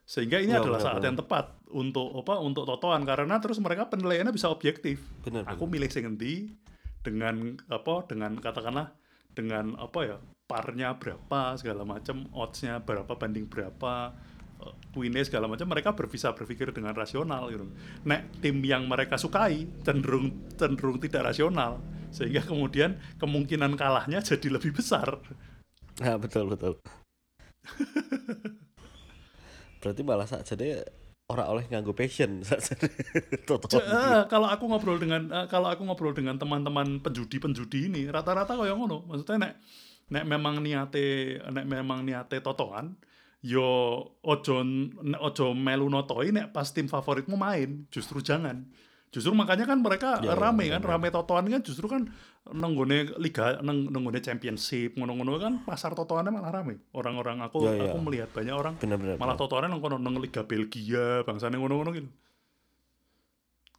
[0.03, 1.07] Sehingga ini Iya, adalah benar, saat benar.
[1.07, 2.41] yang tepat untuk apa?
[2.41, 4.99] Untuk totoan karena terus mereka penilaiannya bisa objektif.
[5.21, 5.73] bener Aku bener.
[5.77, 6.49] milih sing endi
[6.99, 8.09] dengan apa?
[8.09, 8.89] Dengan katakanlah
[9.39, 10.17] dengan apa ya?
[10.49, 14.11] Parnya berapa segala macam, oddsnya berapa banding berapa,
[14.59, 17.71] eh, winnya segala macam mereka bisa berpikir dengan rasional gitu.
[18.03, 24.73] Nek tim yang mereka sukai cenderung cenderung tidak rasional sehingga kemudian kemungkinan kalahnya jadi lebih
[24.75, 25.21] besar.
[25.99, 26.79] nah betul betul
[29.83, 30.79] berarti malah saja deh
[31.29, 32.41] orang oleh nganggo passion.
[33.49, 38.77] Eh, kalau aku ngobrol dengan eh, kalau aku ngobrol dengan teman-teman penjudi-penjudi ini rata-rata kayak
[38.77, 39.05] ngono.
[39.09, 39.53] Maksudnya nek
[40.09, 42.97] nek memang niate nek memang niate totoan
[43.45, 43.63] yo
[44.25, 44.55] ojo
[45.21, 48.67] ojo melu notoi nek pas tim favoritmu main justru jangan
[49.09, 50.89] justru makanya kan mereka Ya, ya, rame ya, kan ya.
[50.93, 52.05] rame totoan kan justru kan
[52.49, 56.77] nenggone liga neng, nenggone championship ngono-ngono kan pasar totoannya malah rame.
[56.93, 57.89] Orang-orang aku Ya, ya.
[57.89, 62.09] aku melihat banyak orang bener-bener malah totoannya nang kono nang liga Belgia bangsane ngono-ngono gitu.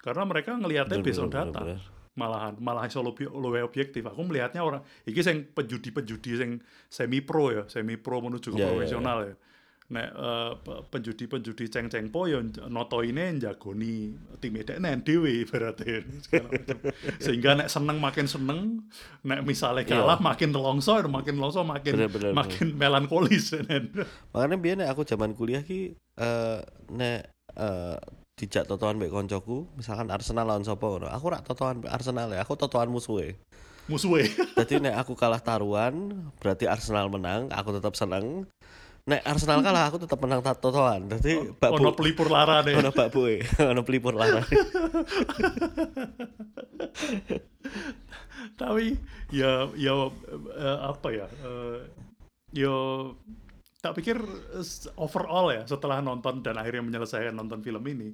[0.00, 1.78] Karena mereka ngelihatnya based on data
[2.16, 4.02] malahan malah iso lebih luwih objektif.
[4.02, 6.50] Aku melihatnya orang iki sing penjudi-penjudi sing
[6.90, 9.34] semi pro ya semi pro menuju ke Ya, ya, profesional ya
[9.90, 12.38] nek eh, pe- penjudi-penjudi ceng-ceng po ya
[12.70, 15.98] noto ini jagoni tim edekne dhewe berarti
[17.24, 18.86] sehingga nek seneng makin seneng
[19.26, 20.06] nek misalnya Iya.
[20.06, 23.50] kalah makin nelongso ya makin nelongso makin Bener, bener, makin melankolis
[24.32, 26.58] makanya biar nek aku zaman kuliah ki eh
[26.94, 27.20] nek
[27.58, 27.98] eh
[28.38, 31.12] dijak totoan mbek koncoku misalkan Arsenal lawan sapa ngono.
[31.12, 33.36] Aku rak totoan Arsenal ya aku totoan musuhe.
[33.84, 38.48] Musuhnya Jadi nek aku kalah taruhan, berarti Arsenal menang, aku tetap seneng.
[39.10, 41.10] Nek Arsenal kalah, aku tetap menang tat- totoan.
[41.10, 43.42] Jadi Mbak Bu, ono pelipur lara deh ono Mbak Bu, e.
[43.74, 44.38] ono pelipur lara.
[48.60, 48.92] tapi
[49.32, 49.94] ya ya
[50.56, 51.80] eh, apa ya eh,
[52.52, 52.76] ya
[53.80, 54.20] tak pikir
[54.56, 54.66] eh,
[55.00, 58.12] overall ya setelah nonton dan akhirnya menyelesaikan nonton film ini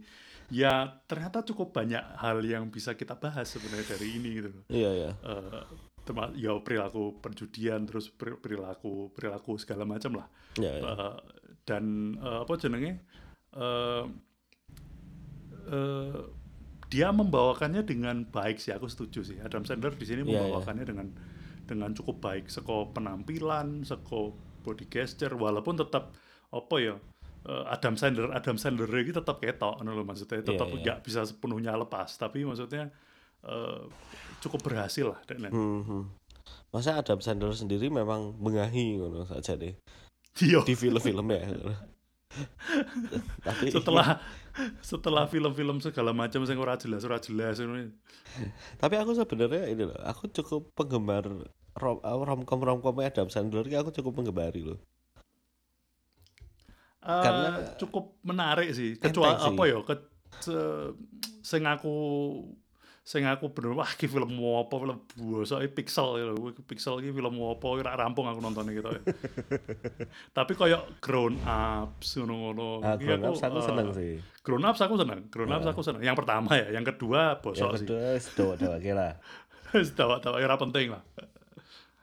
[0.48, 4.64] ya ternyata cukup banyak hal yang bisa kita bahas sebenarnya dari ini gitu loh.
[4.68, 5.10] Iya ya.
[6.06, 10.26] Terma- ya perilaku perjudian terus peri- perilaku perilaku segala macam lah.
[10.54, 10.82] Iya ya.
[10.86, 11.14] Eh,
[11.66, 12.92] dan eh, apa jenenge
[13.52, 14.04] eh,
[15.66, 16.20] eh,
[16.86, 20.38] dia membawakannya dengan baik sih aku setuju sih Adam Sandler di sini Iya, iya.
[20.46, 21.06] membawakannya dengan
[21.66, 26.14] dengan cukup baik seko penampilan seko body gesture walaupun tetap
[26.54, 26.94] apa ya
[27.46, 30.78] Adam Sandler Adam Sandler ini tetap ketok lho maksudnya Iya, tetap iya.
[30.82, 32.90] nggak bisa sepenuhnya lepas tapi maksudnya
[33.46, 33.80] eh,
[34.42, 36.04] cukup berhasil lah dan Hmm, hmm.
[36.74, 39.74] Masa Adam Sandler sendiri memang mengahi ngono saja deh
[40.36, 40.60] Iya.
[40.68, 41.48] di film-filmnya.
[43.48, 44.20] Tapi setelah
[44.84, 47.56] setelah film-film segala macam yang ora jelas ora jelas
[48.76, 51.24] tapi aku sebenarnya ini loh, aku cukup penggemar
[51.76, 54.76] rom romcom romcom Adam Sandler aku cukup menggemari loh.
[57.06, 58.98] Eh, Karena- cukup menarik sih.
[58.98, 59.78] Kecuali apa ya?
[59.80, 59.94] Ke
[60.36, 60.92] se-
[61.40, 61.94] sing aku
[63.06, 64.74] sing aku bener wah ki film apa?
[64.74, 66.26] Film bosok iki pixel ya
[66.66, 67.62] pixel iki film apa?
[67.64, 68.90] Ora rampung aku nontonnya gitu.
[68.90, 68.98] Ya.
[70.36, 72.82] tapi koyo grown ups ngono-ngono.
[72.82, 74.12] Ah, Iki Grown Ups aku eh, seneng sih.
[74.42, 75.20] grown ups aku seneng.
[75.30, 76.02] Grown ups aku seneng.
[76.02, 77.86] Yang pertama ya yang kedua Yang bosok sih.
[77.86, 79.14] kedua sedo lagi lah.
[79.94, 81.02] tawa-tawa ora penting lah.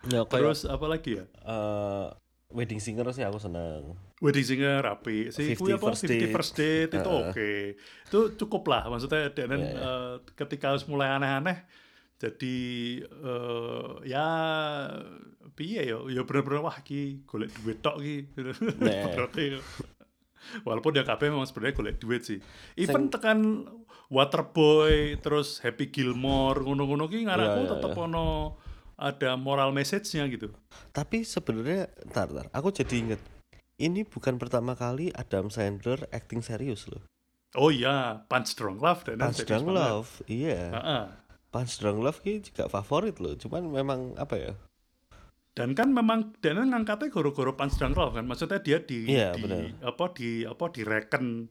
[0.08, 1.28] Ya, terus apa lagi ya?
[1.44, 2.08] Eh,
[2.48, 4.00] Wedding Singer sih aku seneng.
[4.24, 6.32] Wedding Singer rapi sih 50 kuwi apa First 50 Date.
[6.32, 7.24] first date itu Heeh.
[7.28, 7.52] oke
[8.08, 9.76] itu cukup lah maksudnya dan Iya, iya.
[9.76, 11.68] eh, ketika harus mulai aneh-aneh
[12.16, 12.58] jadi
[13.04, 14.28] eh, ya
[15.54, 18.16] piye yo ya bener-bener wah ki golek duit tok ki
[18.80, 19.28] Nah.
[20.64, 22.40] Walaupun dia kabeh memang sebenarnya golek duit sih
[22.76, 23.68] even tekan
[24.08, 28.56] Waterboy terus Happy Gilmore ngono-ngono ki ngarakku Iya, iya, tetep ono
[28.94, 30.54] ada moral message-nya gitu
[30.92, 33.22] Tapi sebenarnya, ntar, ntar, aku jadi inget.
[33.76, 37.02] Ini bukan pertama kali Adam Sandler acting serius loh.
[37.54, 40.74] oh iya Punch Drunk Love dan Punch Drunk Love, iya.
[40.74, 41.04] Heeh.
[41.50, 43.34] Punch Drunk Love ini juga favorit loh.
[43.34, 44.54] Cuman memang apa ya?
[45.54, 49.38] dan kan memang dan kan ngangkatnya goro-goro Punch Drunk Love kan maksudnya dia di Iya,
[49.38, 49.70] di benar.
[49.86, 51.46] apa di apa direken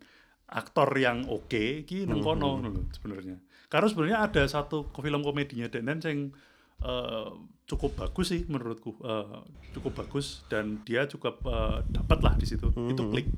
[0.45, 2.59] aktor yang oke ki nang kono Mhm.
[2.59, 3.39] ngono lho sebenarnya
[3.71, 6.35] karena sebenarnya ada satu film komedinya Denen yang
[6.83, 7.31] eh,
[7.67, 9.41] cukup bagus sih menurutku Eh,
[9.73, 13.11] cukup bagus dan dia juga eh, dapat lah di situ itu Mhm.
[13.11, 13.29] klik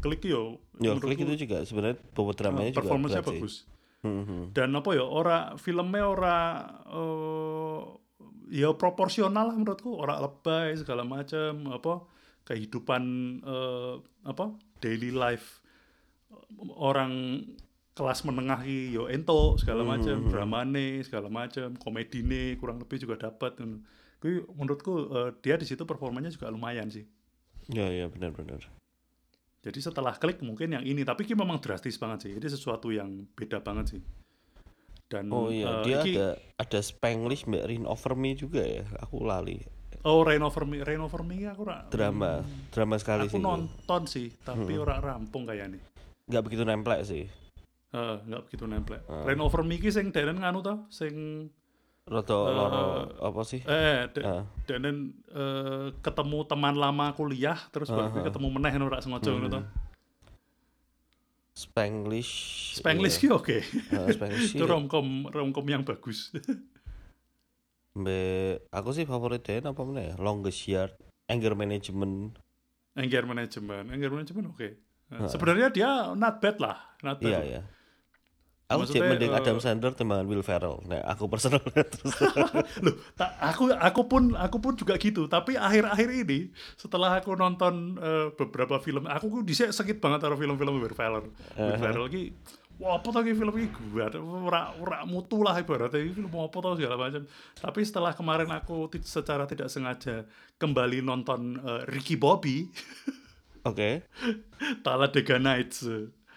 [0.00, 3.30] klik yo menurutku, klik itu juga sebenarnya bobot eh, dramanya juga berat sih.
[3.40, 3.54] bagus
[4.04, 4.52] Mhm.
[4.52, 6.38] dan apa ya ora filmnya ora
[6.90, 7.80] eh,
[8.52, 12.04] ya proporsional lah menurutku ora lebay segala macam apa
[12.44, 13.02] kehidupan
[13.40, 13.94] eh,
[14.28, 14.44] apa
[14.84, 15.64] daily life
[16.76, 17.40] orang
[17.94, 20.28] kelas menengah ki yo ento segala macam Mhm.
[20.28, 23.54] dramane segala macam komedine kurang lebih juga dapat
[24.18, 27.04] Kui menurutku eh, dia di situ performanya juga lumayan sih
[27.66, 28.60] Ya, ya benar-benar.
[29.60, 33.08] jadi setelah klik mungkin yang ini tapi ki memang drastis banget sih ini sesuatu yang
[33.30, 34.02] beda banget sih
[35.06, 38.82] dan Oh iya, eh, dia iki- ada ada Spanglish Mbak Rin Over Me juga ya.
[38.98, 39.60] Aku lali.
[40.02, 43.40] Oh, Rain Over Me, Rain Over Me aku ora Drama, drama sekali Aku sih.
[43.40, 44.82] nonton sih, tapi Hmm.
[44.82, 45.78] ora rampung kayaknya.
[46.26, 47.24] Nggak begitu nemplek sih.
[47.94, 48.98] Eh, nggak begitu nempel.
[49.04, 49.22] Ah.
[49.22, 51.14] Rain Over Me ki sing Denen nganu ta, sing
[52.04, 52.82] Roto Eh, loro
[53.22, 53.62] apa sih?
[53.62, 58.24] eh de- Ah, Denen eh, ketemu teman lama kuliah terus baru Ah, ah.
[58.26, 59.60] ketemu meneh ngono ora sengaja ngono to.
[59.60, 59.70] Hmm.
[61.54, 62.32] Spanglish.
[62.74, 63.22] Spanglish iya.
[63.22, 63.58] ki oke.
[64.10, 64.68] Spanglish Itu sih.
[64.68, 66.34] romcom romcom yang bagus.
[67.94, 70.14] Mbak, aku sih favorit dia apa mana ya?
[70.18, 72.34] Longest Yard, Anger Management.
[72.92, 74.60] Anger Management, Anger Management oke.
[74.60, 74.74] Eh,
[75.06, 75.30] Ah.
[75.30, 77.28] Sebenarnya dia not bad lah, not bad.
[77.28, 77.44] Iya lah.
[77.46, 77.62] ya.
[78.64, 80.80] Aku Maksudnya, mending eh, Adam Sandler timbangan Will Ferrell.
[80.88, 82.16] Nah, aku personal terus.
[82.84, 85.28] Loh, tak, aku aku pun aku pun juga gitu.
[85.28, 86.48] Tapi akhir-akhir ini
[86.80, 91.28] setelah aku nonton eh, beberapa film, aku ku dhisik sakit banget karo film-film Will Ferrell.
[91.60, 91.76] Will.
[91.76, 92.32] Ferrell ki
[92.74, 96.72] wah apa tau film iki gua ora ora mutu lah ibaratnya iki film apa tau
[96.72, 97.28] segala macam.
[97.60, 100.24] Tapi setelah kemarin aku secara tidak sengaja
[100.56, 102.64] kembali nonton eh, Ricky Bobby,
[103.64, 104.04] Oke.
[104.84, 105.88] Talladega Nights.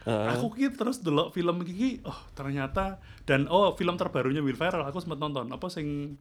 [0.08, 0.40] Heeh.
[0.40, 5.04] Aku ki terus delok film iki oh ternyata dan oh film terbarunya Will Ferrell aku
[5.04, 6.16] sempat nonton apa sing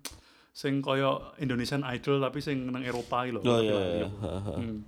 [0.50, 3.46] sing koyo Indonesian Idol tapi sing nang Eropa lho.
[3.46, 4.08] Oh, iya, iya.
[4.08, 4.08] iya.
[4.58, 4.82] Hmm.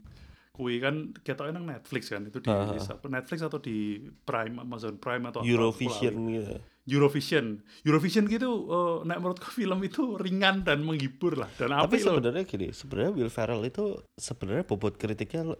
[0.50, 4.98] Kui kan ketoknya nang Netflix kan itu di di apa, Netflix atau di Prime Amazon
[4.98, 6.56] Prime atau apa, Eurovision gitu.
[6.88, 12.18] Eurovision Eurovision gitu eh, nek menurutku film itu ringan dan menghibur lah dan Tapi loh
[12.18, 15.54] sebenarnya gini, sebenarnya Will Ferrell itu sebenarnya bobot kritiknya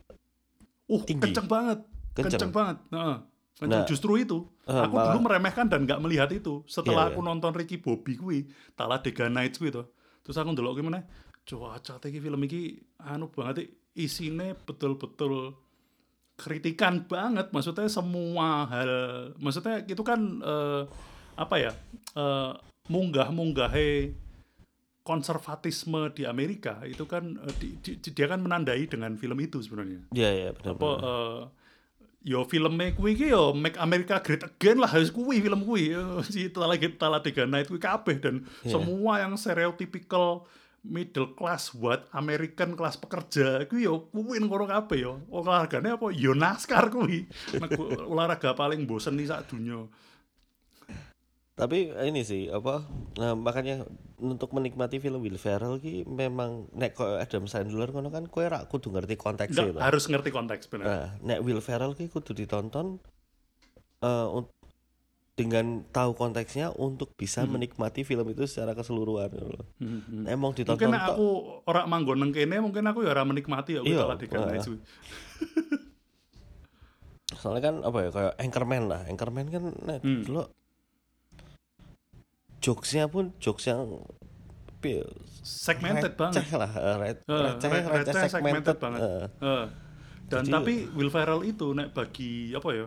[0.89, 1.31] uh tinggi.
[1.31, 1.85] kenceng banget
[2.21, 2.31] Kenceng.
[2.31, 3.17] kenceng banget Heeh.
[3.57, 3.71] Kenceng.
[3.73, 7.21] Nah, justru itu eh, aku malah- dulu meremehkan dan nggak melihat itu setelah Iya, aku
[7.21, 8.39] nonton Ricky Bobby kuwi
[8.73, 9.87] Talladega Nights kuwi to
[10.21, 11.03] terus aku ndelok meneh
[11.43, 15.57] cuaca iki film iki anu banget isine betul-betul
[16.35, 18.91] kritikan banget maksudnya semua hal
[19.37, 20.83] maksudnya itu kan eh,
[21.35, 21.73] apa ya
[22.15, 22.53] eh,
[22.87, 24.13] munggah munggahe
[25.03, 30.05] konservatisme di Amerika itu kan eh, di- di- dia kan menandai dengan film itu sebenarnya
[30.13, 30.77] Iya iya benar.
[30.77, 31.41] apa eh,
[32.21, 35.95] yo filmnya kuwi iki yo Make America Great Again lah harus kuwi film kuwi.
[36.33, 38.75] Si Talladega Talladega Night kuwi kabeh dan Iya.
[38.75, 40.45] semua yang stereotypical
[40.83, 45.13] middle class buat American kelas pekerja kuwi yo kuwi ngono kabeh yo.
[45.29, 46.11] Olahraganya apa?
[46.11, 47.27] Yo NASCAR kuwi.
[48.11, 49.87] Olahraga paling bosen nih sak dunia
[51.59, 52.87] Tapi ini sih apa
[53.19, 53.83] nah, makanya
[54.17, 58.63] untuk menikmati film Will Ferrell ki memang nek kok Adam Sandler ngono kan kowe ra
[58.63, 62.97] kudu ngerti konteksnya Nggak, harus ngerti konteks benar Nah, nek Will Ferrell ki kudu ditonton
[63.99, 64.49] eh, un-
[65.35, 69.31] dengan tahu konteksnya untuk bisa menikmati film itu secara keseluruhan.
[69.79, 70.23] Hmm, hmm.
[70.27, 71.27] Nek Emang ditonton mungkin aku
[71.63, 74.79] ora manggon nang kene mungkin aku ya ora menikmati ya Iya, kuwi.
[77.39, 80.23] soalnya kan apa ya kayak Anchorman lah Anchorman kan nek Hmm.
[80.25, 80.43] dulu
[82.59, 84.03] jokesnya pun jokes yang
[85.43, 89.01] segmented banget lah eh, re- Eh, receh re- receh receh, segmented, segmented banget.
[89.01, 89.65] Eh, Eh,
[90.29, 92.87] dan Jadi- tapi Will Ferrell itu nek bagi apa ya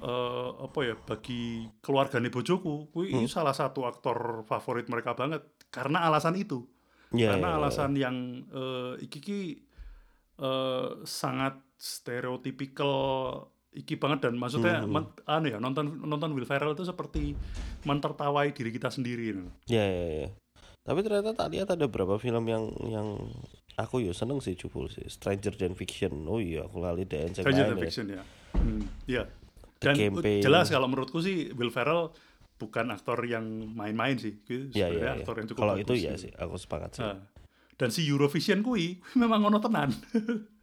[0.00, 1.42] eh, apa ya bagi
[1.78, 3.28] keluargane bojoku kuwi Hmm.
[3.28, 6.64] salah satu aktor favorit mereka banget karena alasan itu
[7.10, 7.58] iya, karena iya, iya.
[7.60, 8.16] alasan yang
[8.48, 9.40] eh, iki ki
[10.40, 12.92] eh, sangat stereotypical
[13.70, 14.90] iki banget dan maksudnya Hmm.
[14.90, 17.38] men- anu ya nonton nonton Will Ferrell itu seperti
[17.86, 19.46] mentertawai diri kita sendiri gitu.
[19.70, 20.28] Iya, iya, iya.
[20.82, 23.08] Tapi ternyata tak lihat ada beberapa film yang yang
[23.78, 25.06] aku ya seneng sih jupul sih.
[25.06, 26.26] Stranger Than Fiction.
[26.26, 27.82] Oh iya, aku lali cek Stranger Than ya.
[27.86, 28.22] Fiction ya.
[28.58, 29.22] Hmm, iya.
[29.80, 30.42] Dan Campaign.
[30.44, 32.12] jelas kalau menurutku sih Will Ferrell
[32.60, 34.36] bukan aktor yang main-main sih.
[34.44, 35.20] Iya, iya, sebenarnya iya.
[35.22, 36.22] aktor yang cukup Kalau itu ya gitu.
[36.28, 37.04] sih, aku sepakat sih.
[37.06, 37.16] Ah.
[37.80, 39.88] Dan si Eurovision kui memang ono tenan.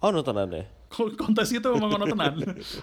[0.00, 0.66] Oh, nontonan deh.
[0.90, 1.94] Kontes itu memang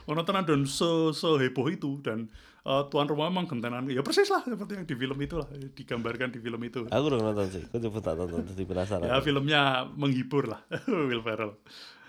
[0.09, 2.31] ono tenan dan se, se heboh itu dan
[2.63, 3.83] eh, tuan rumah memang gentenan.
[3.91, 6.87] Ya persis lah seperti yang di film itu lah, digambarkan di film itu.
[6.87, 7.63] Aku udah nonton sih.
[7.67, 9.05] Aku coba tak tonton jadi penasaran.
[9.11, 9.61] Ya filmnya
[9.97, 10.61] menghibur lah
[11.09, 11.57] Will Ferrell.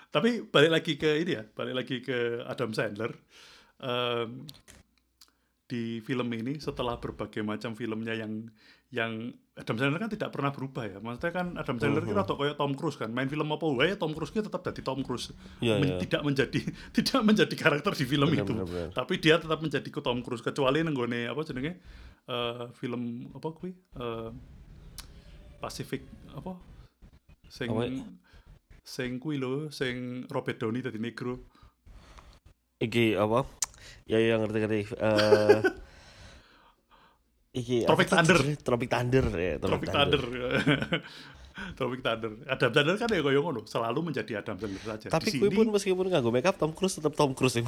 [0.09, 3.13] Tapi balik lagi ke ini ya, balik lagi ke Adam Sandler.
[3.79, 4.49] Em,
[5.69, 8.49] di film ini setelah berbagai macam filmnya yang
[8.89, 10.97] yang Adam Sandler kan tidak pernah berubah ya.
[11.03, 13.11] Maksudnya kan Adam Sandler kita kayak Tom Cruise kan.
[13.11, 15.35] Main film apa wae Tom Cruise ki tetap jadi Tom Cruise.
[15.59, 16.01] Iya, Men- iya.
[16.01, 16.61] Tidak menjadi
[16.97, 18.55] tidak menjadi karakter di film Bener, itu.
[18.55, 18.91] bener, bener.
[18.95, 21.83] Tapi dia tetap menjadi ku Tom Cruise kecuali nenggone apa jenenge
[22.31, 23.75] eh, film apa kuwi?
[23.99, 24.31] Eh,
[25.59, 26.55] Pacific apa?
[27.51, 27.91] Sing ya?
[28.87, 31.45] sing kuwi lho, sing Robert Downey dadi negro.
[32.79, 33.43] Iki apa?
[34.07, 34.97] Ya yang ngerti-ngerti.
[34.97, 35.61] Eh
[37.53, 38.39] Iki Tropic Thunder.
[38.61, 40.23] Tropic Thunder ya, Tropic Thunder.
[41.79, 42.33] Tropic Thunder.
[42.47, 45.07] Adam Sandler kan ya koyo ngono, selalu menjadi Adam Sandler saja.
[45.11, 47.59] Tapi gue sini, pun meskipun nganggo makeup Tom Cruise tetap Tom Cruise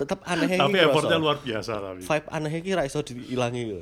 [0.00, 2.00] tetap aneh tapi effortnya luar biasa tapi.
[2.06, 3.62] Vibe aneh iki ra iso diilangi.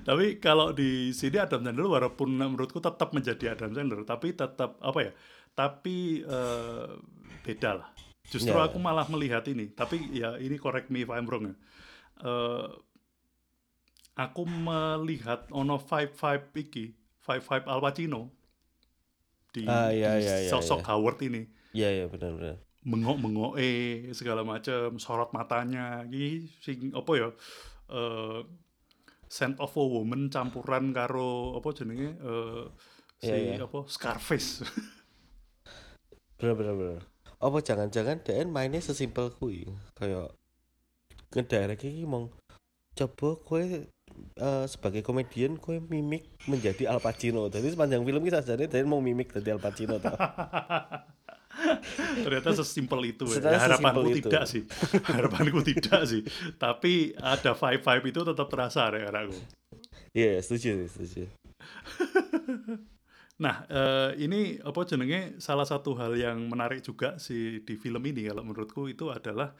[0.00, 4.98] Tapi kalau di sini Adam Sandler walaupun menurutku tetap menjadi Adam Sandler, tapi tetap apa
[5.02, 5.12] ya?
[5.52, 6.86] Tapi eh,
[7.42, 7.90] beda lah.
[8.30, 8.64] Justru Ya.
[8.66, 9.66] aku malah melihat ini.
[9.74, 11.54] Tapi ya ini correct me if I'm wrong ya.
[12.24, 12.66] Eh,
[14.24, 16.84] aku melihat ono vibe vibe iki,
[17.26, 18.20] vibe vibe Al Pacino
[19.54, 20.86] di, Ah, iya, di iya, iya, sosok iya.
[20.88, 21.42] Howard ini
[21.76, 22.56] Iya iya benar benar.
[22.90, 27.28] mengok mengok eh segala macam sorot matanya iki sing apa ya
[27.92, 28.40] eh
[29.28, 32.64] scent of a woman campuran karo apa jenenge eh
[33.20, 33.56] si Iya, iya.
[33.66, 34.50] apa Scarface
[36.38, 37.09] Benar benar benar.
[37.40, 39.64] Apa jangan-jangan DN mainnya sesimpel kui
[39.96, 40.36] kayak
[41.32, 42.28] ngedirect iki mong
[42.92, 43.88] coba kue
[44.36, 47.48] eh, sebagai komedian kue mimik menjadi Al Pacino.
[47.48, 50.14] Jadi sepanjang film kita jadi DN mau mimik jadi Al Pacino tau.
[52.24, 53.42] ternyata sesimpel itu ya.
[53.42, 54.28] Ya, harapanku sesimpel itu.
[54.30, 54.62] tidak sih
[55.18, 56.22] harapanku tidak sih
[56.56, 59.36] tapi ada vibe vibe itu tetap terasa deh aku
[60.10, 61.22] Iya setuju sih, setuju.
[63.40, 68.28] Nah, eh, ini apa jenenge salah satu hal yang menarik juga sih di film ini
[68.28, 69.56] kalau menurutku itu adalah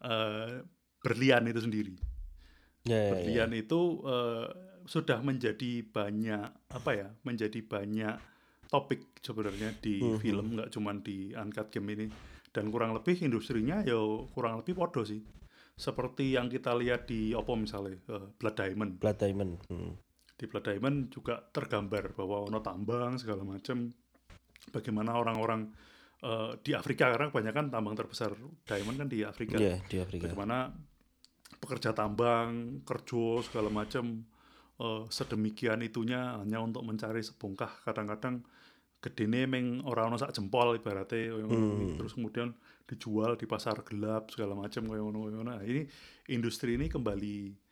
[0.00, 0.62] eh,
[1.02, 1.94] berlian itu sendiri.
[2.86, 3.10] Ya, ya, ya.
[3.10, 4.48] Berlian itu eh,
[4.86, 7.08] sudah menjadi banyak apa ya?
[7.26, 8.14] Menjadi banyak
[8.70, 10.18] topik sebenarnya di Mhm.
[10.22, 12.06] film nggak cuman di Uncut Game ini
[12.54, 13.98] dan kurang lebih industrinya ya
[14.30, 15.22] kurang lebih podo sih.
[15.74, 19.52] Seperti yang kita lihat di apa misalnya eh, Blood Diamond Blood Diamond.
[19.66, 19.98] Hmm.
[20.34, 23.86] Di Blood Diamond juga tergambar bahwa ono tambang segala macam
[24.74, 25.70] bagaimana orang-orang
[26.22, 28.34] eh, di Afrika karena kebanyakan tambang terbesar
[28.66, 30.30] diamond kan di Afrika Iya di Afrika.
[30.30, 30.74] bagaimana
[31.62, 34.26] pekerja tambang kerja segala macam
[34.82, 38.42] eh, sedemikian itunya hanya untuk mencari sebongkah kadang-kadang
[39.04, 41.36] gedene meng ora ono sak jempol ibaratnya.
[41.44, 42.00] Hmm.
[42.00, 42.56] terus kemudian
[42.88, 45.52] dijual di pasar gelap segala macam koyo ngono koyo ngono.
[45.52, 45.84] Nah, ini
[46.32, 47.63] industri ini kembali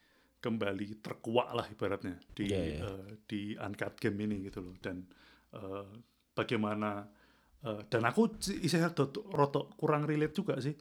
[0.42, 2.80] kembali terkuak lah ibaratnya di Iya, iya.
[2.82, 5.06] eh, di uncut game ini gitu loh dan
[5.54, 5.86] eh,
[6.34, 7.06] bagaimana
[7.62, 8.26] eh, dan aku
[8.74, 10.74] rada rada kurang relate juga sih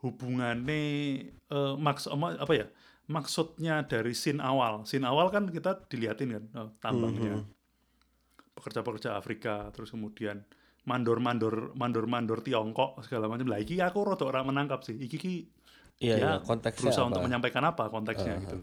[0.00, 0.80] hubungannya
[1.28, 2.66] eh, maks apa ya
[3.06, 7.46] maksudnya dari scene awal scene awal kan kita diliatin kan eh, tambangnya Mhm.
[8.54, 10.44] pekerja-pekerja Afrika terus kemudian
[10.82, 15.34] mandor-mandor mandor-mandor Tiongkok segala macam lah iki aku rada ora menangkap sih iki ki
[16.02, 17.10] Iya, dia iya, konteksnya berusaha apa?
[17.12, 18.42] untuk menyampaikan apa konteksnya Uh-huh.
[18.42, 18.58] gitu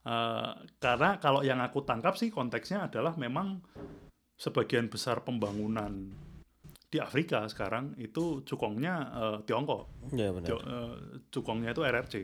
[0.00, 3.60] Eh, karena kalau yang aku tangkap sih konteksnya adalah memang
[4.40, 6.08] sebagian besar pembangunan
[6.90, 9.92] di Afrika sekarang itu cukongnya eh, Tiongkok.
[10.10, 10.48] Iya benar.
[10.48, 10.94] Jo- eh,
[11.28, 12.14] cukongnya itu RRC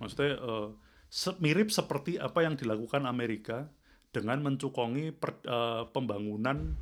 [0.00, 0.68] maksudnya eh,
[1.12, 3.68] se- mirip seperti apa yang dilakukan Amerika
[4.10, 6.72] dengan mencukongi per- eh, pembangunan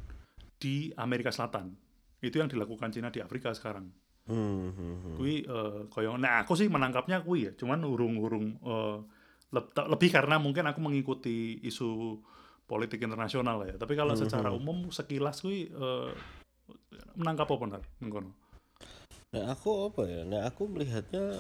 [0.63, 1.75] di Amerika Selatan.
[2.23, 3.91] Itu yang dilakukan Cina di Afrika sekarang.
[4.29, 5.15] Hmm, hmm, hmm.
[5.19, 7.53] kui eh, koyo nah aku sih menangkapnya kui ya.
[7.59, 8.63] Cuman urung-urung
[9.53, 12.21] lebih karena mungkin aku mengikuti isu
[12.69, 14.61] politik internasional ya tapi kalau secara Mhm.
[14.61, 16.11] umum sekilas kui eh,
[17.17, 18.33] menangkap apa benar ngono
[19.29, 20.25] Nah aku apa ya?
[20.25, 21.37] Nah aku melihatnya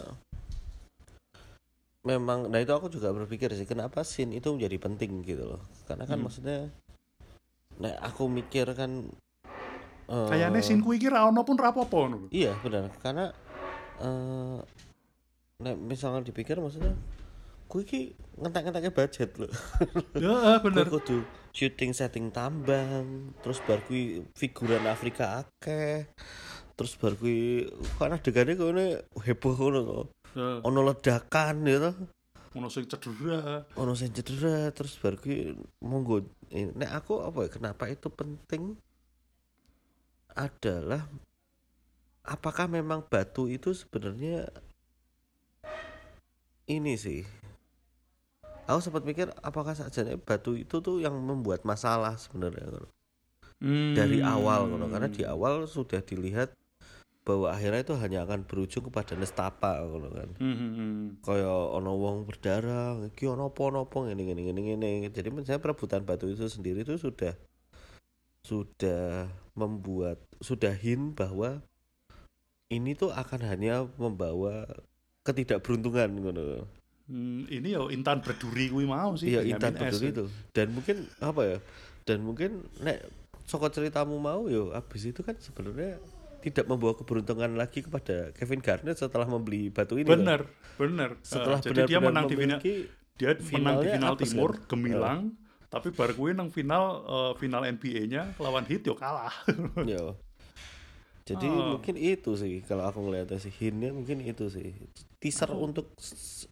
[2.04, 5.62] memang, nah itu aku juga berpikir sih kenapa scene itu menjadi penting gitu loh.
[5.88, 6.24] Karena kan Hmm.
[6.24, 6.68] maksudnya,
[7.80, 9.08] nah aku mikir kan.
[10.08, 12.28] eh, kayaknya sin kui kira ono pun rapopo.
[12.28, 13.32] Iya benar karena
[14.04, 14.58] eh
[15.64, 16.92] nah, misalnya dipikir maksudnya,
[17.68, 19.52] kui ki ngentek-ngenteknya budget loh.
[20.24, 26.08] ya eh, Kui bener kudu syuting setting tambang, terus bar kui figuran Afrika akeh.
[26.74, 27.68] Terus bar kui
[28.00, 28.86] kan adegannya kene
[29.20, 30.06] heboh ngono kok.
[30.38, 31.90] Eh, ono ledakan gitu
[32.56, 35.52] ono sing cedera ono sing cedera terus baru kuwi
[35.84, 38.76] monggo eh, nek aku apa ya kenapa itu penting
[40.32, 41.04] adalah
[42.24, 44.48] apakah memang batu itu sebenarnya
[46.68, 47.24] ini sih
[48.68, 52.84] aku sempat mikir apakah saja batu itu tuh yang membuat masalah sebenarnya
[53.96, 54.28] dari Hmm.
[54.38, 54.86] awal ngono.
[54.86, 56.54] karena di awal sudah dilihat
[57.26, 61.00] bahwa akhirnya itu hanya akan berujung kepada nestapa kan Hmm, hmm, hmm.
[61.26, 65.48] kaya ono wong berdarah iki ono apa ono apa ngene ngene ngene ngene jadi menurut
[65.48, 67.34] saya perebutan batu itu sendiri itu sudah
[68.46, 71.60] sudah membuat sudah hint bahwa
[72.72, 74.64] ini tuh akan hanya membawa
[75.26, 76.64] ketidakberuntungan ngono
[77.08, 81.40] Hmm, ini ya intan berduri kui mau sih iya intan betul itu dan mungkin apa
[81.40, 81.58] ya
[82.04, 83.00] dan mungkin nek
[83.48, 85.96] soko ceritamu mau yo abis itu kan sebenarnya
[86.44, 90.20] tidak membawa keberuntungan lagi kepada Kevin Garnett setelah membeli batu ini kan.
[90.20, 90.40] bener
[90.76, 92.60] bener setelah Eh, jadi dia benar-benar menang di final
[93.16, 94.68] dia menang di final timur kan?
[94.68, 95.20] gemilang
[95.68, 99.32] tapi bar kuwi nang final eh, final NBA-nya lawan Heat yo kalah
[99.88, 100.12] Ya.
[101.28, 101.76] Jadi Oh.
[101.76, 104.72] mungkin itu sih kalau aku ngeliatnya sih hintnya mungkin itu sih
[105.18, 105.92] teaser Aku- untuk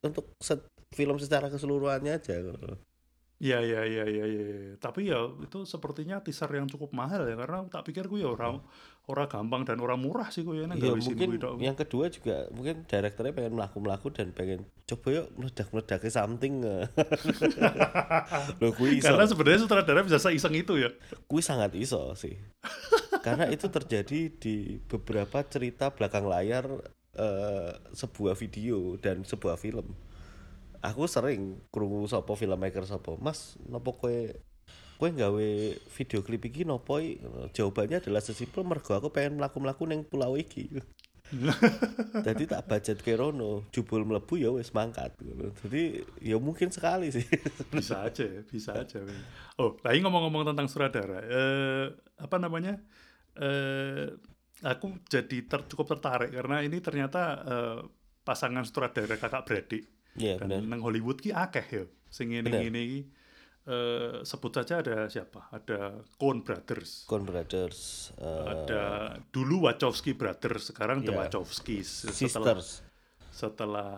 [0.01, 2.37] untuk set- film secara keseluruhannya aja.
[3.37, 4.45] Iya iya iya iya iya.
[4.77, 8.64] Tapi ya itu sepertinya teaser yang cukup mahal ya karena tak pikir gue ya orang
[9.07, 11.61] orang gampang dan orang murah sih gue ya Ya mungkin tok.
[11.61, 16.64] yang kedua juga mungkin direkturnya pengen melaku-melaku dan pengen coba yuk meledak-meledaknya something.
[18.61, 19.05] Loh kui iso.
[19.05, 20.89] Karena sebenarnya sutradara bisa iseng itu ya.
[21.29, 22.35] Kui sangat iso sih.
[23.27, 26.70] Karena itu terjadi di beberapa cerita belakang layar
[27.18, 29.99] eh, sebuah video dan sebuah film.
[30.79, 34.31] Aku sering krungu sapa filmmaker sapa, "Mas, nopo kowe
[35.03, 35.49] kowe nggawe
[35.91, 37.18] video klip iki nopo i?"
[37.51, 40.70] Jawabannya adalah sesimpel mergo aku pengen mlaku-mlaku ning pulau iki.
[42.27, 45.11] Jadi tak budget kerono, jubul mlebu ya wis mangkat.
[45.66, 47.27] Jadi ya mungkin sekali sih.
[47.74, 49.03] Bisa aja ya, bisa aja.
[49.59, 51.18] Oh, lagi ngomong-ngomong tentang sutradara.
[51.27, 51.87] Eh
[52.22, 52.79] apa namanya?
[53.37, 54.07] Eh
[54.64, 57.78] aku jadi ter- cukup tertarik karena ini ternyata eh,
[58.22, 59.84] pasangan sutradara kakak beradik.
[60.16, 61.84] Iya Dan nang Hollywood ki akeh ya.
[62.09, 62.49] Sing Bener.
[62.49, 63.01] ngene-ngene iki
[63.66, 65.51] eh sebut saja ada siapa?
[65.51, 67.03] Ada Coen Brothers.
[67.05, 68.82] Coen Brothers, eh, ada
[69.28, 71.26] dulu Wachowski Brothers, sekarang The Iya.
[71.26, 72.07] Wachowskis.
[72.07, 72.14] Setelah
[72.55, 72.68] Sisters.
[73.28, 73.91] setelah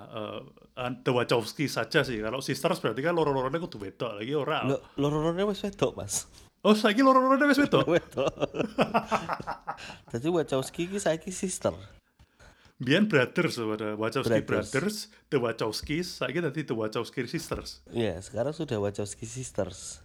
[0.74, 2.18] eh, The Wachowski saja sih.
[2.18, 4.64] Kalau Sisters berarti kan loro-lorone kudu wedok lagi ora.
[4.64, 6.24] Lo loro-lorone wis wedok, Mas.
[6.67, 7.87] Oh, saiki loro-lorone wis wedok.
[7.95, 8.35] Wedok.
[10.11, 11.75] Dadi Wachowski iki saiki sister.
[12.83, 14.71] Biyen Brothers ada Wachowski Brothers.
[14.71, 14.97] Brothers,
[15.31, 17.83] The Wachowskis, saiki dadi The Wachowski Sisters.
[17.95, 20.03] Iya, sekarang sudah Wachowski sisters.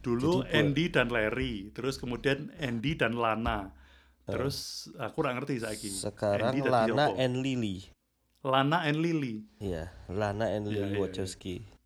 [0.00, 3.72] Dulu Jadi, Andy dan Larry, terus kemudian Andy dan Lana.
[4.28, 5.88] Terus aku ora ngerti saiki.
[5.92, 7.88] Sekarang Andy Lana and Lily.
[8.44, 9.44] Lana and Lily.
[9.60, 11.00] Iya, Lana and Lily iya, iya.
[11.00, 11.77] Wachowski.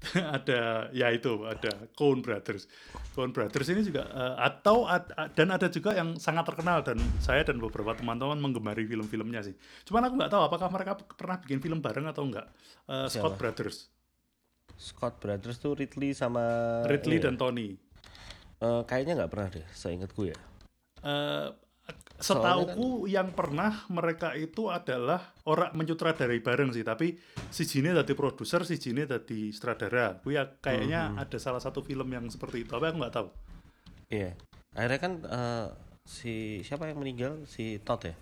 [0.36, 2.64] ada ya itu ada Coen Brothers.
[3.12, 7.44] Coen Brothers ini juga eh, atau ad- dan ada juga yang sangat terkenal dan saya
[7.44, 9.54] dan beberapa teman-teman menggemari film-filmnya sih.
[9.84, 12.48] Cuman aku nggak tahu apakah mereka pernah bikin film bareng atau enggak.
[12.88, 13.40] Eh, Scott Siapa?
[13.40, 13.92] Brothers,
[14.80, 16.44] Scott Brothers tuh Ridley sama
[16.88, 17.24] Ridley ini ya?
[17.28, 17.68] dan Tony.
[18.60, 20.36] Eh, kayaknya nggak pernah deh, seingatku ya.
[21.04, 21.48] Eh,
[22.20, 27.16] Setauku yang pernah mereka itu adalah orang menyutradarai bareng sih tapi
[27.48, 32.06] si Jine tadi produser si Jine tadi sutradara gue ya kayaknya ada salah satu film
[32.12, 33.28] yang seperti itu tapi aku nggak tahu
[34.10, 34.34] Iya.
[34.74, 35.66] Akhirnya kan eh,
[36.02, 36.34] si
[36.66, 37.46] siapa yang meninggal?
[37.46, 38.14] Si Todd ya?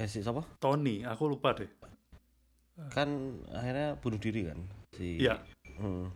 [0.00, 0.42] Eh si siapa?
[0.56, 1.68] Tony aku lupa deh
[2.88, 4.58] Kan akhirnya bunuh diri kan?
[4.96, 5.38] Si Iya
[5.78, 6.10] Hmm.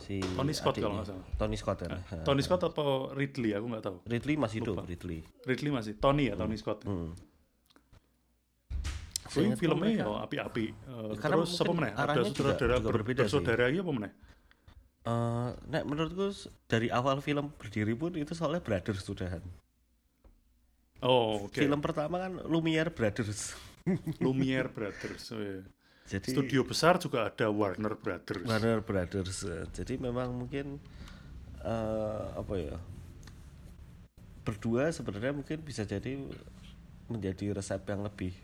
[0.00, 0.82] Si Tony Scott adiknya.
[0.82, 1.90] kalau nggak salah Tony Scott kan.
[2.22, 4.82] Tony Scott atau Ridley aku nggak tahu Ridley masih hidup, Lupa.
[4.84, 5.20] Ridley.
[5.44, 7.12] Ridley masih Tony ya Tony Scott Hmm.
[9.22, 13.20] Kuwi Seingatku filmnya mereka- ya api-api Eh, Karena terus apa meneh ada arahnya juga- berbeda
[13.20, 13.24] sih.
[13.30, 14.12] bersaudara iya apa meneh
[15.00, 16.26] Eh, nek menurutku
[16.66, 19.40] dari awal film berdiri pun itu soalnya Brothers sudahan.
[21.00, 23.54] oh oke Film pertama kan Lumiere Brothers.
[24.18, 25.62] Lumiere Brothers oh, iya.
[26.10, 29.46] Jadi studio besar juga ada Warner Brothers Warner Brothers.
[29.46, 30.82] eh, Jadi memang mungkin
[31.62, 32.74] eh apa ya?
[34.42, 36.18] Berdua sebenarnya mungkin bisa jadi
[37.06, 38.34] menjadi resep yang lebih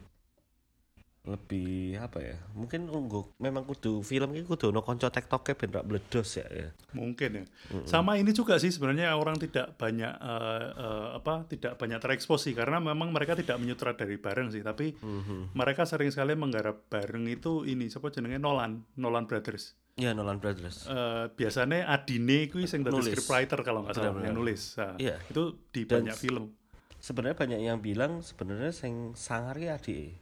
[1.26, 2.38] lebih apa ya?
[2.52, 6.46] Mungkin ungguk memang kudu film ini kudu ono konco tektoke ben rak bledos ya.
[6.46, 6.70] ya.
[6.94, 7.44] mungkin ya
[7.82, 12.54] sama ini juga sih sebenarnya orang tidak banyak eh, eh, apa tidak banyak terekspos sih
[12.54, 15.52] karena memang mereka tidak menyutradari bareng sih tapi Mhm.
[15.52, 20.84] mereka sering sekali menggarap bareng itu ini siapa jenenge Nolan Nolan Brothers Ya Nolan Brothers.
[20.86, 23.16] Eh, biasanya Adine kuwi sing dadi Nulis.
[23.16, 25.16] scriptwriter kalau nggak salah yang nulis Nah, Iya.
[25.26, 26.52] itu di Dan banyak film
[26.96, 30.20] Sebenarnya banyak yang bilang sebenarnya sing sangar ya adik.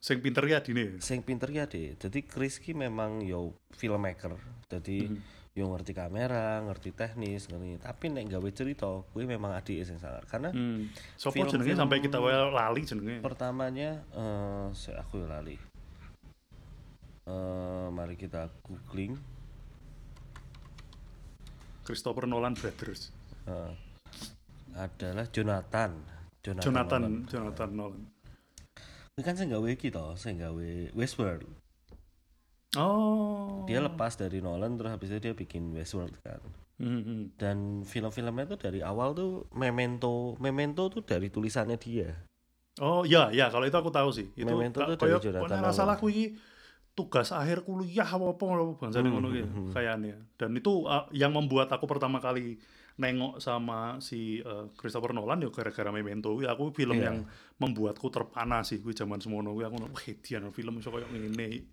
[0.00, 2.00] Sing pinter ya Adine Sing pinter ya adik.
[2.00, 4.32] Jadi Chris ki memang yo filmmaker.
[4.66, 5.12] Jadi
[5.52, 7.76] yo ngerti kamera, ngerti teknis, ngerti.
[7.78, 10.24] Tapi nek gawe cerita, kuwi memang adik sing sangar.
[10.24, 10.48] Karena.
[11.14, 15.60] Sopo Film-film- jenenge sampai kita wae lali jenenge pertamanya eh saya aku yo lali.
[17.26, 19.20] Eh mari kita googling.
[21.80, 23.10] Christopher Nolan Brothers
[23.42, 23.72] Eh,
[24.74, 25.90] adalah Jonathan.
[26.38, 26.62] Jonathan.
[26.62, 27.14] Jonathan Nolan.
[27.26, 28.02] Jonathan Nolan
[29.20, 31.44] Ini kan sing gawe iki to, sing gawe Westworld.
[32.80, 36.40] oh Dia lepas dari Nolan terus habis itu dia bikin Westworld kan.
[36.80, 37.20] Hmm, hmm.
[37.36, 42.16] Dan film-filmnya tuh dari awal tuh Memento, Memento tuh dari tulisannya dia.
[42.80, 44.32] Oh iya ya kalau itu aku tahu sih.
[44.32, 45.76] Itu Memento tuh dari Jonathan Nolan.
[45.76, 46.40] salah kuwi
[46.96, 49.72] tugas akhir kuliah apa apa apa bangsane Hmm, ngono ki hmm, hmm.
[49.76, 50.16] kayaknya.
[50.40, 52.56] Dan itu uh, yang membuat aku pertama kali
[53.00, 57.08] nengok sama si uh, Christopher Nolan ya gara-gara Memento kuwi aku film Iya.
[57.08, 57.24] yang
[57.56, 61.64] membuatku terpana sih kuwi zaman semono kuwi aku wah dian film iso koyo ngene.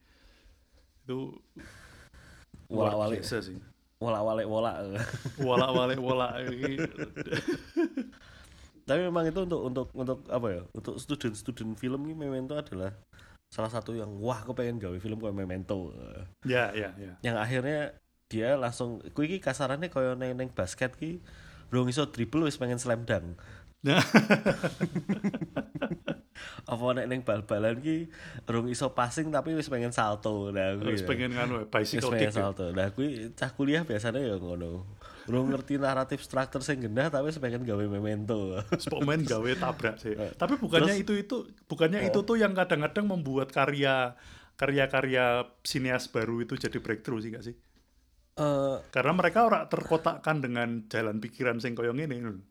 [1.04, 1.36] Itu
[2.68, 3.56] Wolak-walik, biasa sih.
[3.98, 4.76] wolak-walik, wolak.
[5.40, 6.76] Walak-walik walak iki.
[8.88, 10.62] Tapi memang itu untuk untuk untuk apa ya?
[10.72, 12.96] Untuk student-student film ini Memento adalah
[13.48, 15.92] salah satu yang wah aku pengen gawe film kayak Memento.
[16.44, 17.16] Ya ya ya.
[17.20, 17.82] Yang akhirnya
[18.28, 21.24] dia langsung kuwi iki kasarannya koyo neng neng basket ki
[21.72, 23.40] belum iso dribble wis pengen slam dunk.
[23.84, 24.02] Nah,
[26.68, 28.12] Apa nek neng bal-balan ki
[28.46, 30.52] rung iso passing tapi wis pengen salto.
[30.52, 31.08] Nah, harus ya.
[31.08, 32.36] pengen nganu Wis bicycle pengen kick.
[32.36, 32.36] ya.
[32.36, 32.66] salto.
[32.76, 34.84] Nah, kuwi cah kuliah biasanya ya ngono.
[35.28, 38.60] Belum ngerti naratif struktur sing gendah tapi wis pengen gawe memento.
[38.76, 40.14] Spokesman gawe tabrak sih.
[40.16, 44.16] Tapi bukannya itu itu bukannya itu tuh yang kadang-kadang membuat karya
[44.58, 47.56] karya-karya sinias baru itu jadi breakthrough sih gak sih?
[48.38, 52.42] Eh Karena mereka ora terkotakkan dengan jalan pikiran sing koyo ngene.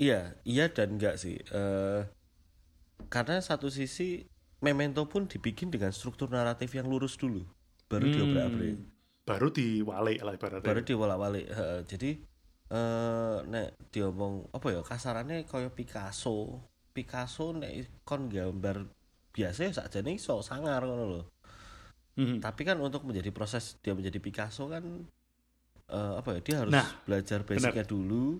[0.00, 1.38] iya, iya dan enggak sih.
[1.38, 2.02] Eh
[3.08, 4.26] karena satu sisi
[4.60, 7.46] memento pun dibikin dengan struktur naratif yang lurus dulu.
[7.88, 8.76] Baru diobrak-abrik.
[9.24, 10.66] Baru diwalik lah ibaratnya.
[10.66, 11.46] Baru diwolak-walik.
[11.48, 12.10] Heeh, Jadi
[12.70, 16.62] eh nek diomong apa ya kasarannya kaya Picasso.
[16.90, 18.86] Picasso nek kon gambar
[19.30, 21.22] biasa ya sakjane iso sangar ngono lho.
[22.18, 22.38] Mhm.
[22.42, 24.82] Tapi kan untuk menjadi proses dia menjadi Picasso kan
[25.90, 28.38] eh, apa ya dia harus Nah, belajar basicnya dulu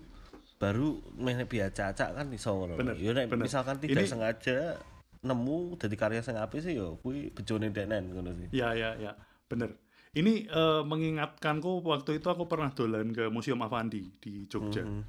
[0.56, 2.76] baru meh biasa acak kan iso ngono.
[2.76, 3.44] Bener, Ya nek bener.
[3.48, 4.76] misalkan tidak Ini- sengaja
[5.20, 8.48] nemu dari karya sing apik sih ya kuwi bejone denen ngono sih.
[8.52, 9.12] Ya ya ya,
[9.48, 9.76] bener.
[10.10, 14.82] Ini eh, mengingatkanku waktu itu aku pernah dolan ke Museum Avandi di Jogja.
[14.82, 15.02] Mhm.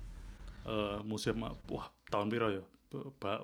[0.62, 2.62] Eh, museum wah tahun piro ya?
[3.18, 3.42] Ba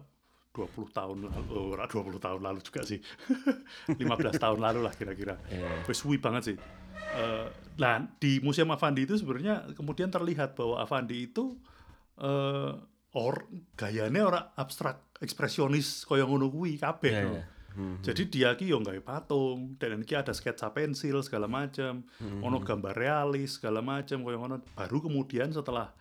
[0.57, 2.97] 20 tahun lalu, oh, ora 20 tahun lalu juga sih.
[4.01, 5.37] 15 tahun lalu lah kira-kira.
[5.85, 6.57] Wes suwi banget sih.
[6.97, 7.47] Eh,
[7.77, 11.53] nah, di Museum Avandi itu sebenarnya kemudian terlihat bahwa Avandi itu
[12.17, 12.73] eh
[13.17, 17.13] or gayanya ora abstrak ekspresionis kaya ngono kuwi kabeh.
[17.13, 17.33] Iya, no.
[17.33, 17.43] iya.
[17.77, 22.45] hmm, Jadi dia ki yo nggawe patung dan iki ada sketsa pensil segala macam, hmm,
[22.45, 24.61] ono gambar realis segala macam koyo ngono.
[24.77, 25.93] Baru kemudian setelah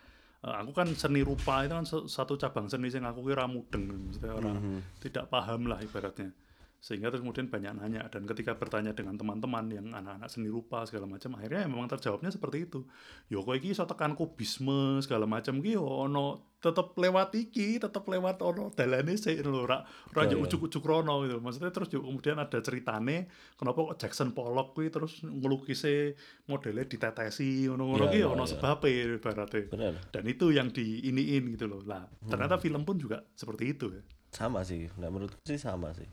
[0.45, 4.57] aku kan seni rupa itu kan satu cabang seni yang aku kira mudeng, maksudnya orang
[4.61, 6.30] hmm, tidak paham lah ibaratnya.
[6.79, 11.05] Sehingga terus kemudian banyak nanya dan ketika bertanya dengan teman-teman yang anak-anak seni rupa segala
[11.05, 12.87] macam akhirnya ya memang terjawabnya seperti itu.
[13.27, 18.41] Yo kowe iki iso tekan kubisme segala macam ki ono tetep lewat iki, tetep lewat
[18.41, 20.45] ono dalane sik lho ora ora Iya, yo iya.
[20.47, 21.39] ujuk-ujuk rono gitu.
[21.39, 26.14] Maksudnya terus yo kemudian ada ceritane kenapa kok Jackson Pollock kuwi terus ngelukisnya
[26.45, 29.62] modelnya ditetesi ngono-ngono Iya, ki iya, ono sebabnya ibaratnya.
[29.68, 31.83] benar Dan itu yang diiniin gitu loh.
[31.83, 32.29] Lah, Hmm.
[32.29, 34.03] ternyata film pun juga seperti itu ya.
[34.27, 36.05] sama sih nah menurutku sih sama sih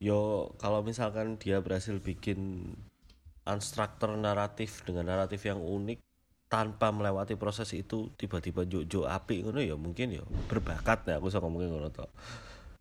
[0.00, 2.72] yo kalau misalkan dia berhasil bikin
[3.44, 6.00] unstructure naratif dengan naratif yang unik
[6.50, 11.38] tanpa melewati proses itu tiba-tiba jojo api ngono ya mungkin ya berbakat ya aku bisa
[11.38, 12.10] ngomongin ngono toh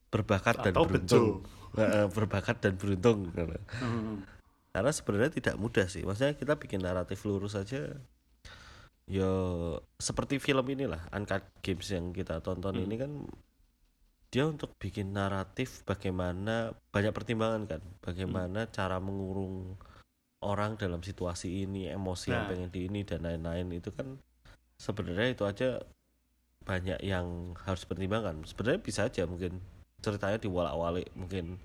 [0.09, 1.28] berbakat dan Atau beruntung
[1.78, 3.59] Heeh, berbakat dan beruntung ngono.
[3.78, 4.26] Hmm.
[4.74, 7.93] karena sebenarnya tidak mudah sih maksudnya kita bikin naratif lurus aja
[9.05, 9.32] ya
[9.97, 12.86] seperti film inilah Uncut Games yang kita tonton Hmm.
[12.89, 13.11] ini kan
[14.30, 19.73] dia untuk bikin naratif bagaimana banyak pertimbangan kan bagaimana cara mengurung
[20.45, 22.49] orang dalam situasi ini emosi yang Nah.
[22.53, 24.21] pengen di ini dan lain-lain itu kan
[24.77, 25.82] sebenarnya itu aja
[26.63, 29.57] banyak yang harus pertimbangkan sebenarnya bisa aja mungkin
[29.99, 31.57] ceritanya diwalak-walik mungkin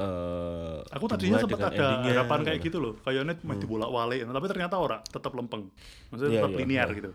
[0.00, 2.66] eh Aku tadinya sempat ada endingnya, harapan kayak ngono.
[2.72, 3.60] gitu loh, kayaknya Hmm.
[3.60, 5.68] dibolak-balik, tapi ternyata ora, tetap lempeng.
[6.08, 6.96] Maksudnya Iya, tetap iya, linear iya.
[6.96, 7.10] gitu.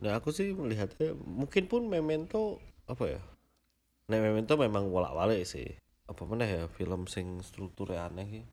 [0.00, 3.20] Nah aku sih melihatnya mungkin pun Memento apa ya?
[4.08, 5.76] Nah Memento memang wolak-walik sih.
[6.08, 8.44] Apa mana ya film sing strukturnya aneh sih.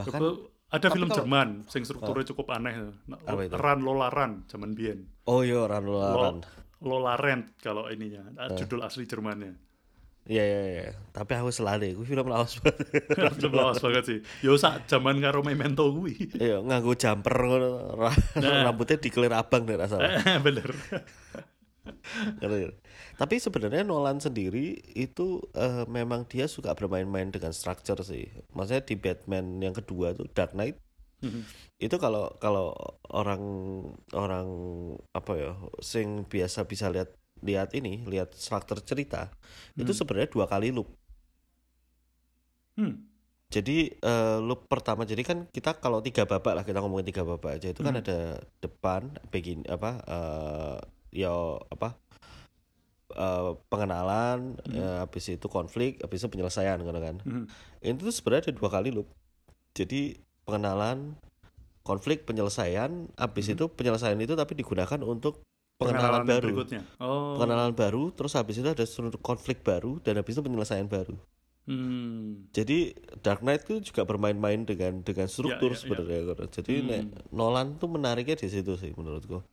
[0.00, 2.74] Bahkan Coba- ada film kalau- Jerman sing strukturnya cukup aneh.
[3.22, 3.54] Apa itu?
[3.54, 5.04] Ran Lola Ran zaman biyen.
[5.24, 6.40] oh iya Ran Lola
[6.82, 8.58] Lola Rent kalau ininya, Eh.
[8.58, 9.54] judul asli Jermannya.
[10.22, 10.86] Iya iya iya.
[11.10, 12.78] Tapi aku selade, gue film lawas banget.
[13.42, 14.18] film lawas banget sih.
[14.40, 16.14] Yo sak zaman karo Memento kuwi.
[16.38, 17.98] Iya nganggo jumper ngono.
[17.98, 18.14] Nah.
[18.70, 19.98] Rambutnya dikelir abang deh rasa.
[20.38, 20.70] Bener.
[22.38, 22.70] Ngerti?
[23.18, 28.30] Tapi sebenarnya Nolan sendiri itu eh, memang dia suka bermain-main dengan structure sih.
[28.54, 30.78] Maksudnya di Batman yang kedua tuh Dark Knight
[31.22, 31.46] Mhm.
[31.78, 32.74] itu kalau kalau
[33.06, 33.38] orang
[34.10, 34.46] orang
[35.14, 39.28] apa ya sing biasa bisa lihat lihat ini lihat struktur cerita
[39.74, 39.98] itu Hmm.
[39.98, 40.88] sebenarnya dua kali loop
[42.72, 43.04] Hmm.
[43.52, 47.60] jadi eh, loop pertama jadi kan kita kalau tiga babak lah kita ngomongin tiga babak
[47.60, 48.02] aja itu kan Hmm.
[48.02, 48.18] ada
[48.64, 50.78] depan begin apa eh
[51.12, 51.34] ya
[51.68, 52.00] apa
[53.12, 54.72] eh, pengenalan Hmm.
[54.72, 57.44] eh, habis itu konflik habis itu penyelesaian gitu kan Mhm.
[57.84, 59.12] itu tuh sebenarnya ada dua kali loop
[59.76, 60.16] jadi
[60.48, 61.20] pengenalan
[61.84, 63.54] konflik penyelesaian habis Mhm.
[63.58, 65.44] itu penyelesaian itu tapi digunakan untuk
[65.84, 66.82] pengenalan, baru berikutnya.
[66.98, 67.34] Oh.
[67.34, 68.84] pengenalan baru terus habis itu ada
[69.18, 71.16] konflik baru dan habis itu penyelesaian baru
[71.62, 72.50] Hmm.
[72.50, 72.90] jadi
[73.22, 75.82] Dark Knight itu juga bermain-main dengan dengan struktur Ya, ya, ya.
[75.86, 76.44] sebenarnya gitu.
[76.58, 76.86] jadi Hmm.
[76.90, 79.46] nek Nolan tuh menariknya di situ sih menurutku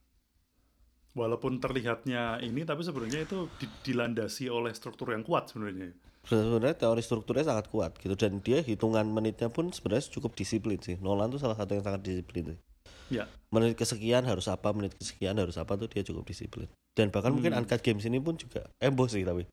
[1.10, 5.90] Walaupun terlihatnya ini, tapi sebenarnya itu di- dilandasi oleh struktur yang kuat sebenarnya.
[6.22, 11.00] sebenarnya teori strukturnya sangat kuat gitu dan dia hitungan menitnya pun sebenarnya cukup disiplin sih
[11.00, 12.60] Nolan tuh salah satu yang sangat disiplin sih
[13.10, 13.26] Ya.
[13.50, 17.52] menit kesekian harus apa menit kesekian harus apa tuh dia cukup disiplin dan bahkan mungkin
[17.52, 17.66] Hmm.
[17.66, 19.50] Uncut Games ini pun juga embo sih tapi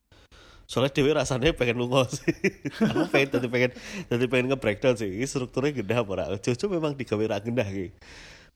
[0.67, 2.27] soalnya dewi rasanya pengen lungo sih
[2.91, 3.71] aku pengen tadi pengen
[4.05, 7.65] tadi pengen nge breakdown sih ini strukturnya gendah apa ora Jojo memang digawe ra gendah
[7.65, 7.95] gitu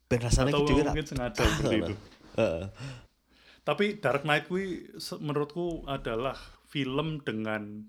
[0.05, 1.93] ben rasanya Atau gede ra mungkin sengaja seperti itu.
[2.35, 2.63] Heeh.
[3.61, 6.35] Tapi Dark Knight kuwi menurutku adalah
[6.67, 7.87] film dengan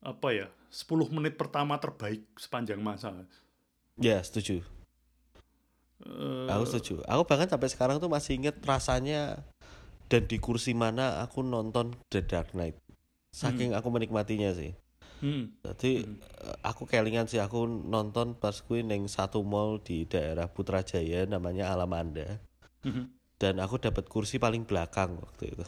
[0.00, 3.12] apa ya 10 menit pertama terbaik sepanjang masa.
[3.96, 4.64] ya setuju
[6.04, 7.00] Eh, aku setuju.
[7.08, 9.40] Aku bahkan sampai sekarang tuh masih inget rasanya
[10.06, 12.76] dan di kursi mana aku nonton The Dark Knight.
[13.32, 14.72] Saking aku menikmatinya sih.
[15.24, 16.20] Hmm, Jadi Hmm.
[16.20, 17.40] eh, aku kelingan sih.
[17.40, 22.38] Aku nonton pas gue neng satu mall di daerah Putrajaya namanya Alamanda.
[22.84, 23.08] Mhm,
[23.40, 25.64] dan aku dapat kursi paling belakang waktu itu.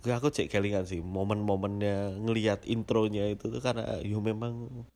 [0.00, 1.02] Gue aku cek kelingan sih.
[1.04, 4.86] Momen-momennya ngelihat intronya itu tuh karena yo memang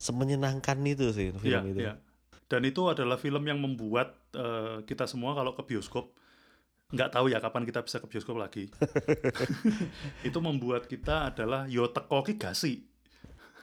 [0.00, 1.80] semenyenangkan itu sih film Iya, itu.
[1.84, 1.94] iya.
[2.52, 6.12] Dan itu adalah film yang membuat eh, kita semua kalau ke bioskop
[6.92, 8.68] nggak tahu ya kapan kita bisa ke bioskop lagi.
[10.28, 12.84] itu membuat kita adalah yo teko ki gasi.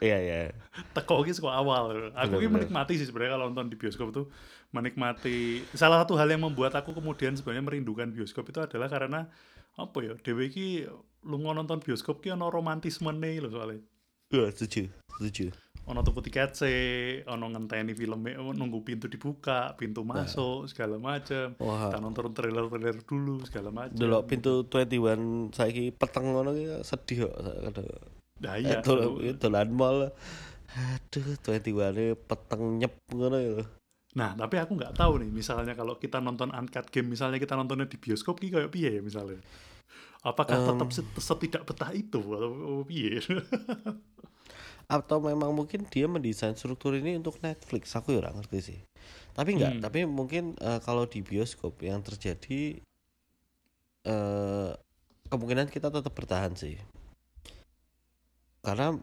[0.02, 0.40] Iya iya.
[0.98, 2.10] teko ki saka awal.
[2.18, 2.66] Aku ki Bener-bener.
[2.66, 4.26] menikmati sih sebenarnya kalau nonton di bioskop tuh
[4.74, 9.30] menikmati salah satu hal yang membuat aku kemudian sebenarnya merindukan bioskop itu adalah karena
[9.78, 10.90] apa ya dewe ki
[11.30, 13.82] lu nonton bioskop ki ono romantisme nih loh soalnya
[14.30, 15.50] Iya, setuju, setuju.
[15.90, 16.80] Ono tuku tiket sih,
[17.26, 21.58] ono ngenteni filmnya, nunggu pintu dibuka, pintu masuk, segala macam.
[21.58, 21.90] Wah.
[21.90, 23.98] Kita nonton trailer-trailer dulu, segala macam.
[23.98, 27.88] Delok pintu 21 saiki peteng ngono ki sedih kok kadang.
[28.40, 30.14] Nah Eh, iya, dol- dolan mall.
[30.70, 33.66] Aduh, 21 peteng nyep ngono ya.
[34.10, 37.90] Nah, tapi aku nggak tahu nih, misalnya kalau kita nonton uncut game, misalnya kita nontonnya
[37.90, 39.42] di bioskop, ki kayak piye ya misalnya?
[40.22, 43.18] Apakah tetap set- setidak betah itu atau piye?
[44.90, 48.80] Atau memang mungkin dia mendesain struktur ini untuk Netflix, aku ya ngerti sih.
[49.32, 49.82] Tapi enggak, Hmm.
[49.86, 52.82] tapi mungkin eh, kalau di bioskop yang terjadi
[54.04, 54.72] eh
[55.30, 56.74] kemungkinan kita tetap bertahan sih.
[58.60, 58.98] Karena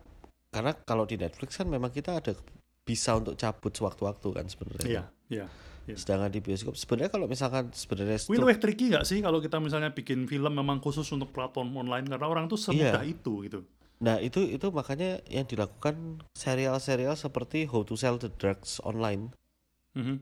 [0.51, 2.34] karena kalau di Netflix kan memang kita ada
[2.82, 4.87] bisa untuk cabut sewaktu-waktu kan sebenarnya.
[4.87, 5.47] Iya, iya.
[5.87, 5.97] iya.
[5.97, 9.91] Sedangkan di bioskop sebenarnya kalau misalkan sebenarnya stru- lebih tricky nggak sih kalau kita misalnya
[9.91, 13.14] bikin film memang khusus untuk platform online karena orang tuh semudah Iya.
[13.14, 13.61] itu gitu.
[13.97, 19.32] Nah itu itu makanya yang dilakukan serial-serial seperti How to Sell the Drugs Online
[19.97, 20.20] Mhm.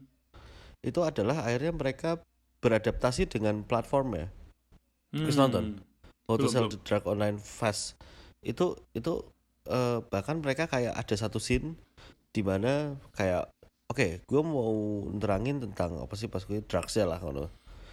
[0.86, 2.22] itu adalah akhirnya mereka
[2.62, 4.26] beradaptasi dengan platform ya.
[5.10, 5.82] Wis nonton?
[6.30, 6.72] How to Belum, Sell belum.
[6.72, 7.98] the Drug Online Fast
[8.44, 9.12] itu itu
[9.66, 11.74] eh, bahkan mereka kayak ada satu scene
[12.30, 13.48] di mana kayak
[13.88, 14.74] oke gue mau
[15.10, 17.18] nerangin tentang apa sih pas gue drugsnya lah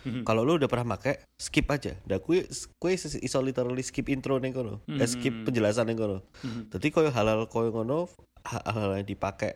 [0.02, 0.22] Mhm.
[0.24, 1.94] Kalau lu udah pernah make, skip aja.
[2.06, 2.46] Nah, kue
[2.76, 4.82] kue iso literally skip intro ning kono.
[4.88, 5.46] Eh, skip Hmm.
[5.46, 6.26] penjelasan ning kono.
[6.42, 6.74] Mhm.
[6.74, 8.10] Jadi koyo halal koyo ngono
[8.42, 9.54] ha- hal-hal yang dipakai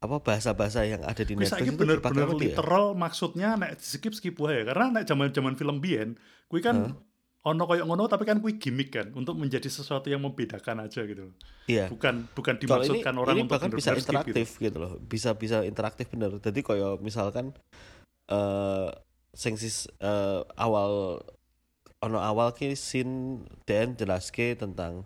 [0.00, 2.40] apa bahasa-bahasa yang ada di Netflix itu dipakai bener-bener apa ya?
[2.40, 6.16] literal maksudnya nek skip skip wae karena nek zaman-zaman film biyen
[6.48, 6.96] kuwi kan
[7.40, 11.36] ono koyo ngono tapi kan kuwi gimmick kan untuk menjadi sesuatu yang membedakan aja gitu.
[11.68, 11.92] Iya.
[11.92, 14.08] Bukan bukan Kalau ini, dimaksudkan orang ini untuk bahkan bisa skip gitu.
[14.08, 14.76] interaktif gitu.
[14.80, 14.92] loh.
[14.98, 16.32] Bisa bisa interaktif bener.
[16.36, 17.52] Jadi koyo misalkan
[18.28, 18.88] eh
[19.32, 21.22] sing sis eh, awal
[22.00, 25.04] ono awal ki scene dan jelaske tentang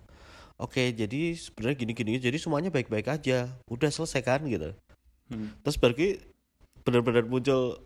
[0.57, 4.73] oke jadi sebenarnya gini-gini jadi semuanya baik-baik aja udah selesai kan gitu
[5.25, 5.57] Hmm.
[5.65, 6.21] terus berarti
[6.85, 7.81] benar-benar muncul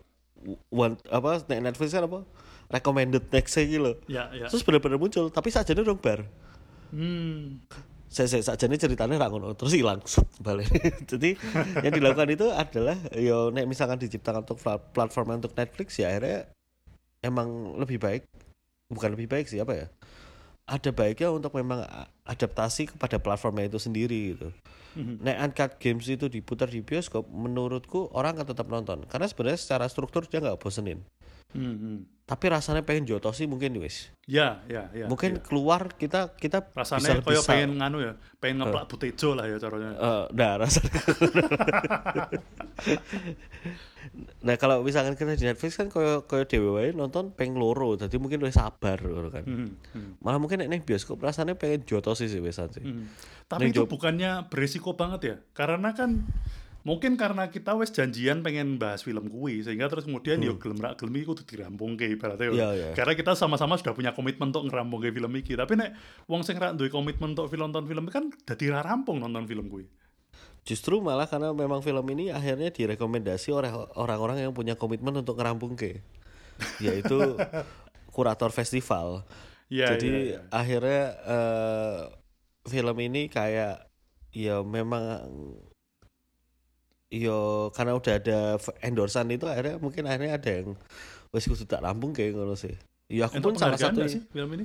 [0.68, 2.26] one apa Netflix kan apa
[2.66, 4.50] recommended next gitu loh Ya, ya.
[4.50, 6.26] terus benar-benar muncul tapi saja dong bar
[6.90, 7.62] Hmm.
[8.08, 10.00] Saya saya saja ceritanya ra ngono terus hilang
[10.40, 10.68] balik.
[11.10, 11.36] Jadi
[11.84, 16.48] yang dilakukan itu adalah yo nek misalkan diciptakan untuk pla- platform untuk Netflix ya akhirnya
[17.20, 18.24] emang lebih baik
[18.88, 19.86] bukan lebih baik sih apa ya?
[20.68, 21.84] Ada baiknya untuk memang
[22.28, 24.48] adaptasi kepada platformnya itu sendiri gitu.
[24.98, 25.20] Mhm.
[25.22, 28.98] nek uncut games itu diputar di bioskop menurutku orang akan tetap nonton.
[29.06, 31.04] Karena sebenarnya secara struktur dia nggak bosenin
[31.48, 31.98] Hmm, hmm.
[32.28, 35.08] tapi rasanya pengen jotosi mungkin wis Ya, ya, ya.
[35.08, 35.42] mungkin ya.
[35.42, 39.96] keluar kita kita rasanya bisa pengen nganu ya, pengen ngeplak butejo lah ya caranya.
[39.96, 40.92] Eh, nah rasanya
[44.44, 48.40] nah kalau misalkan kita di Netflix kan koyo koyo dewe nonton peng loro jadi mungkin
[48.40, 50.10] lebih sabar ngono kan Hmm, hmm.
[50.20, 53.08] malah mungkin nek ning bioskop rasanya pengen jotosi sih besan sih Hmm.
[53.48, 55.36] Tapi Ning itu bukannya beresiko banget ya?
[55.56, 56.28] Karena kan
[56.88, 60.96] mungkin karena kita wes janjian pengen bahas film kuwi sehingga terus kemudian yo gelem rak
[60.96, 62.48] gelem iki kudu dirampungke ibaratnya.
[62.48, 62.56] Hmm.
[62.56, 62.88] Iya, iya.
[62.96, 65.52] Karena kita sama-sama sudah punya komitmen untuk ngerampungke film iki.
[65.52, 65.92] Tapi nek
[66.24, 69.68] wong sing rak duwe komitmen untuk film nonton film kan dadi ra rampung nonton film
[69.68, 69.84] kuwi.
[70.68, 75.72] justru malah karena memang film ini akhirnya direkomendasi oleh orang-orang yang punya komitmen untuk ngerampung
[75.80, 76.04] ke
[76.84, 77.16] yaitu
[78.12, 79.24] kurator festival
[79.68, 80.38] Iya, jadi iya, iya.
[80.48, 82.00] akhirnya eh,
[82.68, 83.84] film ini kayak
[84.32, 85.28] ya memang
[87.08, 88.38] yo karena udah ada
[88.84, 90.76] endorsan itu akhirnya mungkin akhirnya ada yang
[91.32, 92.76] wes kudu tak rampung kayak ngono sih
[93.08, 94.64] ya aku Untuk pun salah satu sih film ini?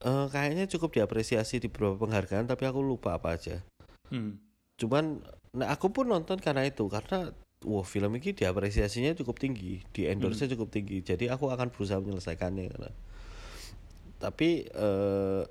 [0.00, 3.60] eh, kayaknya cukup diapresiasi di beberapa penghargaan tapi aku lupa apa aja
[4.08, 4.40] Hmm.
[4.80, 5.20] cuman
[5.52, 7.28] nah aku pun nonton karena itu karena
[7.68, 12.72] wah film ini diapresiasinya cukup tinggi di endorse cukup tinggi jadi aku akan berusaha menyelesaikannya
[12.72, 12.90] karena
[14.16, 15.42] tapi eh,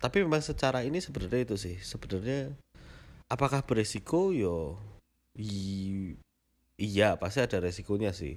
[0.00, 2.56] tapi memang secara ini sebenarnya itu sih sebenarnya
[3.30, 4.74] apakah beresiko yo
[5.40, 6.16] i-
[6.76, 8.36] iya pasti ada resikonya sih.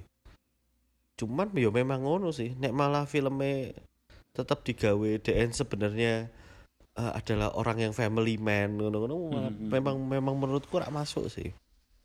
[1.20, 2.56] Cuman yo memang ngono sih.
[2.58, 3.70] Nek malah filmnya
[4.34, 6.26] tetap digawe DN sebenarnya
[6.98, 11.30] eh, adalah orang yang family man ngono-ngono malah Hmm, hmm, memang memang menurutku rak masuk
[11.30, 11.54] sih.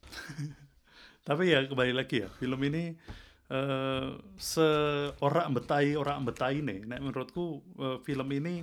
[1.28, 2.94] Tapi ya kembali lagi ya, film ini
[3.50, 6.86] eh seorang betai orang betai nih.
[6.86, 7.46] Nek menurutku
[7.82, 8.62] eh, film ini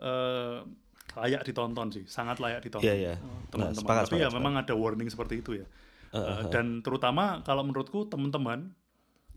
[0.00, 0.58] eh
[1.14, 2.86] layak ditonton sih, sangat layak ditonton.
[2.86, 3.14] Iya, iya.
[3.14, 3.78] eh, Nah, Teman-teman.
[3.78, 5.66] sepakat, Tapi ya sepakat, memang ada warning seperti itu ya.
[5.66, 8.70] Eh, Eh, eh, dan terutama kalau menurutku teman-teman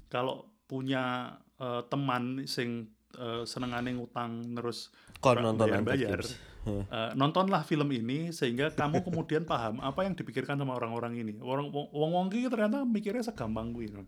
[0.09, 6.37] kalau punya eh, teman sing eh, senengane ngutang terus kon nonton Games.
[6.67, 6.83] Heh.
[6.83, 11.39] Eh, nontonlah film ini sehingga kamu kemudian paham apa yang dipikirkan sama orang-orang ini.
[11.39, 13.87] Orang wong wong ki ternyata mikirnya segampang kuwi.
[13.89, 14.03] no.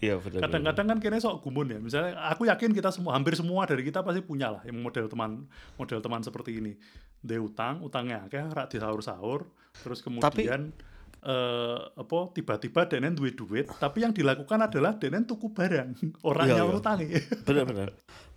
[0.00, 0.48] Iya benar.
[0.48, 4.00] kadang-kadang kan kayaknya sok gumun ya misalnya aku yakin kita semua hampir semua dari kita
[4.00, 5.44] pasti punya lah yang model teman
[5.76, 6.72] model teman seperti ini
[7.20, 9.40] dia utang utangnya akeh rak di sahur sahur
[9.76, 10.72] terus kemudian
[11.20, 15.92] eh, apa tiba-tiba denen duit duit tapi yang dilakukan adalah denen tuku barang
[16.28, 16.74] orangnya Iya, iya.
[16.74, 17.08] utangi
[17.46, 17.88] bener bener.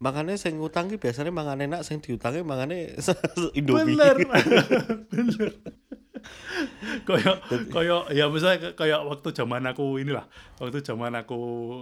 [0.03, 2.91] Makanya sing ngutang ki biasanya mangan enak, sing diutangi mangane
[3.57, 3.95] Indomie.
[3.95, 4.16] bener
[5.07, 5.49] bener
[7.07, 7.34] koyo
[7.69, 10.26] koyo ya misalnya kayak waktu zaman aku inilah
[10.61, 11.39] waktu zaman aku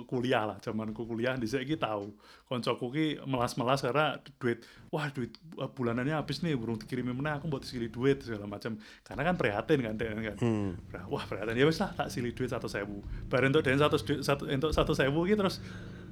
[0.09, 2.13] kuliah lah zaman aku kuliah di sini tahu.
[2.51, 4.59] Koncoku ki melas-melas karena duit
[4.91, 8.75] wah duit uh, bulanannya habis nih burung dikirimin mana aku buat silih duit segala macam.
[9.07, 10.35] Karena kan prihatin kan kan?
[10.35, 10.75] Hmm.
[10.91, 11.55] Nah, wah prihatin.
[11.55, 12.99] Ya lah tak silih duit satu sewu.
[13.31, 15.63] Bareng untuk dan satu duit satu untuk satu sewu ki terus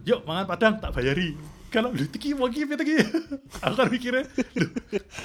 [0.06, 1.36] yuk mangan padang tak bayari.
[1.70, 2.98] Kalau lu tiki mau gitu tiki
[3.64, 4.26] aku kan mikirnya
[4.58, 4.70] "Duh,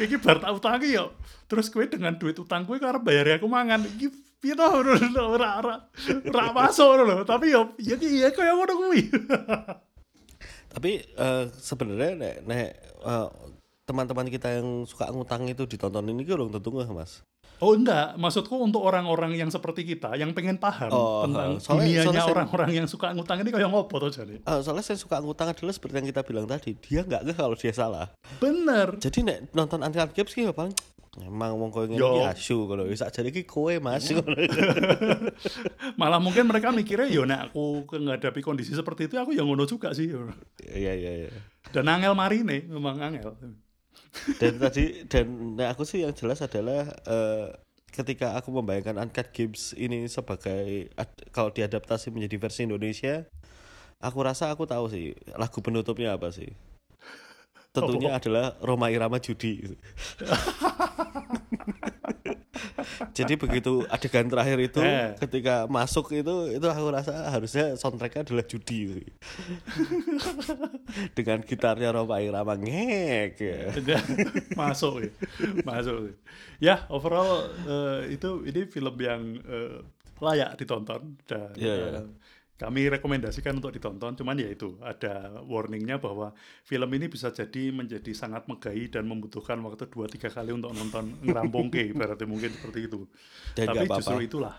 [0.05, 1.17] iki bar tak utangi yo
[1.49, 3.81] terus kue dengan duit utang kue karena bayari aku mangan?
[3.81, 4.07] Iki
[4.45, 4.93] piye to ora
[5.25, 5.77] ora ora
[6.29, 7.25] ora masuk lho.
[7.25, 9.09] Tapi yo ya ki ya kaya ngono kuwi.
[10.75, 12.69] Tapi eh, sebenarnya nek, nek
[13.09, 13.29] eh,
[13.89, 17.25] teman-teman kita yang suka ngutang itu ditonton ini urung tentu nggak mas.
[17.65, 22.05] Oh enggak, maksudku untuk orang-orang yang seperti kita yang pengen paham Oh, tentang soalnya- soalnya
[22.05, 24.37] dunianya orang-orang yang suka ngutang ini kayak ngopo tuh jadi.
[24.37, 27.57] Eh, soalnya saya suka ngutang adalah seperti yang kita bilang tadi, dia nggak ngeh kalau
[27.57, 28.13] dia salah.
[28.37, 29.01] Bener.
[29.01, 30.77] Jadi nek nonton Uncut Games ki ya paling
[31.15, 34.11] emang wong koyo ngene asu kalau sak jane iki kowe Mas.
[36.01, 39.95] Malah mungkin mereka mikirnya yo nek aku menghadapi kondisi seperti itu aku yang ngono juga
[39.95, 40.11] sih.
[40.61, 41.31] Iya iya iya.
[41.71, 43.35] Dan angel marine memang angel.
[44.39, 47.47] Dan tadi dan nek aku sih yang jelas adalah eh,
[47.95, 50.91] ketika aku membayangkan Uncut Games ini sebagai
[51.31, 53.27] kalau diadaptasi menjadi versi Indonesia,
[54.03, 56.51] aku rasa aku tahu sih lagu penutupnya apa sih.
[57.75, 59.67] Tentunya adalah Roma Irama Judi.
[63.11, 65.15] Jadi begitu adegan terakhir itu Eh.
[65.19, 69.03] ketika masuk itu itu aku rasa harusnya soundtracknya adalah judi
[71.15, 73.59] dengan gitarnya Roma Irama ngek ya.
[74.61, 75.11] masuk ya.
[75.63, 75.99] Masuk.
[76.07, 76.15] ya.
[76.63, 79.79] Ya, overall eh, itu ini film yang eh,
[80.19, 81.89] layak ditonton dan Iya, iya.
[82.03, 82.07] eh,
[82.55, 84.15] kami rekomendasikan untuk ditonton.
[84.15, 86.31] Cuman ya itu ada warningnya bahwa
[86.63, 91.91] film ini bisa jadi menjadi sangat megai dan membutuhkan waktu 2-3 kali untuk nonton ngerampungke
[91.95, 93.11] berarti mungkin seperti itu.
[93.59, 93.99] Dan Tapi nggak apa-apa.
[93.99, 94.55] justru itulah.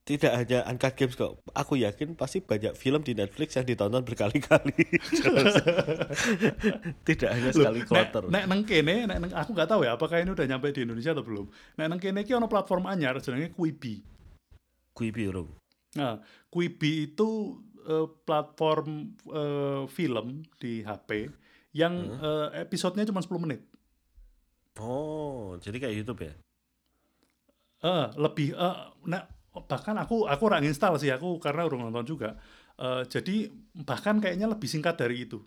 [0.00, 1.38] Tidak hanya Uncut Games kok.
[1.54, 4.74] Aku yakin pasti banyak film di Netflix yang ditonton berkali-kali.
[7.06, 8.24] Tidak hanya sekali Nek, kloter.
[8.26, 11.14] nek neng kene, nek neng, aku nggak tahu ya apakah ini udah nyampe di Indonesia
[11.14, 11.46] atau belum.
[11.78, 14.02] Nek neng kene iki ono platform anyar jenenge Quibi.
[14.90, 15.59] Quibi urung.
[15.98, 16.22] Nah,
[16.52, 21.26] Quibi itu eh, platform eh, film di HP
[21.74, 23.60] yang eh, episodenya cuma 10 menit.
[24.78, 26.32] Oh, jadi kayak YouTube ya?
[27.80, 28.76] Eh, lebih eh,
[29.08, 29.22] nah,
[29.66, 32.38] bahkan aku aku ora install sih aku karena udah nonton juga.
[32.78, 33.50] Eh, jadi
[33.82, 35.42] bahkan kayaknya lebih singkat dari itu.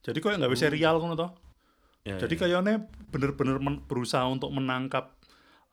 [0.00, 1.30] Jadi kok nggak bisa serial ngono toh.
[2.06, 2.40] Ya, Jadi ya.
[2.46, 5.18] kayaknya bener-bener men- berusaha untuk menangkap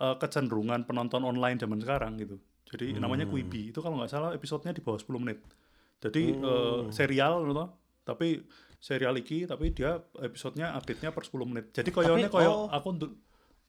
[0.01, 2.41] eh, kecenderungan penonton online zaman sekarang gitu.
[2.73, 3.69] Jadi namanya Quibi.
[3.69, 5.39] Itu kalau nggak salah episodenya di bawah 10 menit.
[6.01, 7.65] Jadi eh, serial gitu,
[8.03, 8.41] tapi
[8.81, 11.65] serial iki tapi dia episodenya update-nya per 10 menit.
[11.71, 12.67] Jadi Tapi, koyo oh.
[12.67, 13.11] aku untuk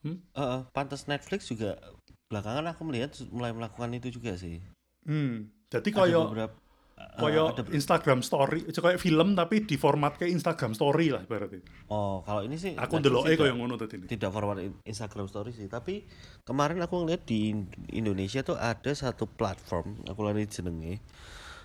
[0.05, 1.81] Eh, eh, pantas Netflix juga
[2.29, 4.61] belakangan aku melihat mulai melakukan itu juga sih.
[5.05, 6.57] hmm, jadi koyo beberapa
[6.95, 11.23] eh, koyo ada ber- Instagram story, kayak film tapi di format kayak Instagram story lah
[11.23, 11.59] berarti.
[11.89, 14.07] Oh, kalau ini sih Aku ndelok tidak- koyo ngono tadi ini.
[14.07, 16.07] tidak forward in- Instagram story sih tapi
[16.43, 21.03] kemarin aku ngeliat di In- Indonesia tuh ada satu platform aku lari jenenge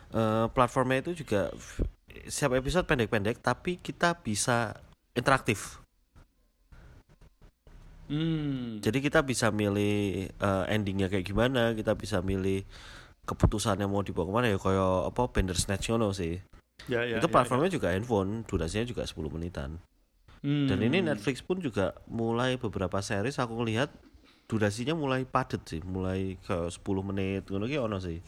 [0.09, 1.53] Eh, platformnya itu juga
[2.25, 4.73] setiap episode pendek-pendek tapi kita bisa
[5.13, 5.77] interaktif
[8.09, 8.81] Hmm.
[8.81, 12.65] jadi kita bisa milih eh, endingnya kayak gimana kita bisa milih
[13.29, 16.41] keputusannya mau dibawa ke mana ya kayak apa Bandersnatch ngono sih
[16.87, 19.77] Ya, ya, itu ya, platformnya juga handphone durasinya juga 10 menitan
[20.39, 20.71] Hmm.
[20.71, 23.91] Dan ini Netflix pun juga mulai beberapa series aku ngelihat
[24.47, 28.23] durasinya mulai padet sih, mulai ke 10 menit ngono ki ono sih.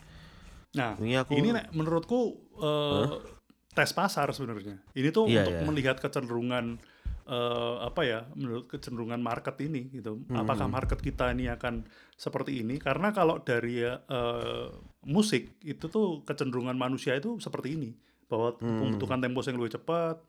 [0.75, 3.07] Nah, Ini aku ini nek, menurutku eh,
[3.71, 4.79] tes pasar sebenarnya.
[4.95, 5.63] Ini tuh Iya, untuk iya.
[5.67, 6.83] melihat kecenderungan
[7.31, 10.19] eh, apa ya, menurut kecenderungan market ini gitu.
[10.27, 10.43] Hmm.
[10.43, 11.87] Apakah market kita ini akan
[12.19, 12.75] seperti ini?
[12.75, 14.67] Karena kalau dari eh,
[15.03, 17.89] musik itu tuh kecenderungan manusia itu seperti ini,
[18.29, 18.79] bahwa Hmm.
[18.85, 20.21] membutuhkan tempo yang lebih cepat,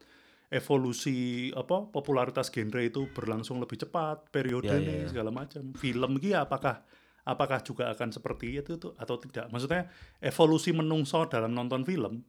[0.52, 5.08] evolusi apa popularitas genre itu berlangsung lebih cepat, periode Ya, ya, nih ya.
[5.08, 5.72] segala macam.
[5.74, 6.84] Film iki apakah
[7.24, 9.48] apakah juga akan seperti itu tuh atau tidak?
[9.48, 9.88] Maksudnya
[10.20, 12.20] evolusi menungso dalam nonton film.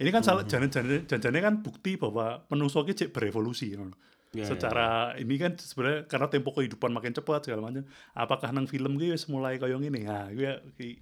[0.00, 3.76] Ini kan salah jane-jane jane kan bukti bahwa menungso ki cek berevolusi.
[3.76, 3.92] ngono.
[4.30, 4.88] Ya, ya, Secara
[5.18, 7.84] ini kan sebenarnya karena tempo kehidupan makin cepat segala macam.
[8.14, 10.06] Apakah nang film wis mulai kaya ngene?
[10.06, 10.52] Nah, gue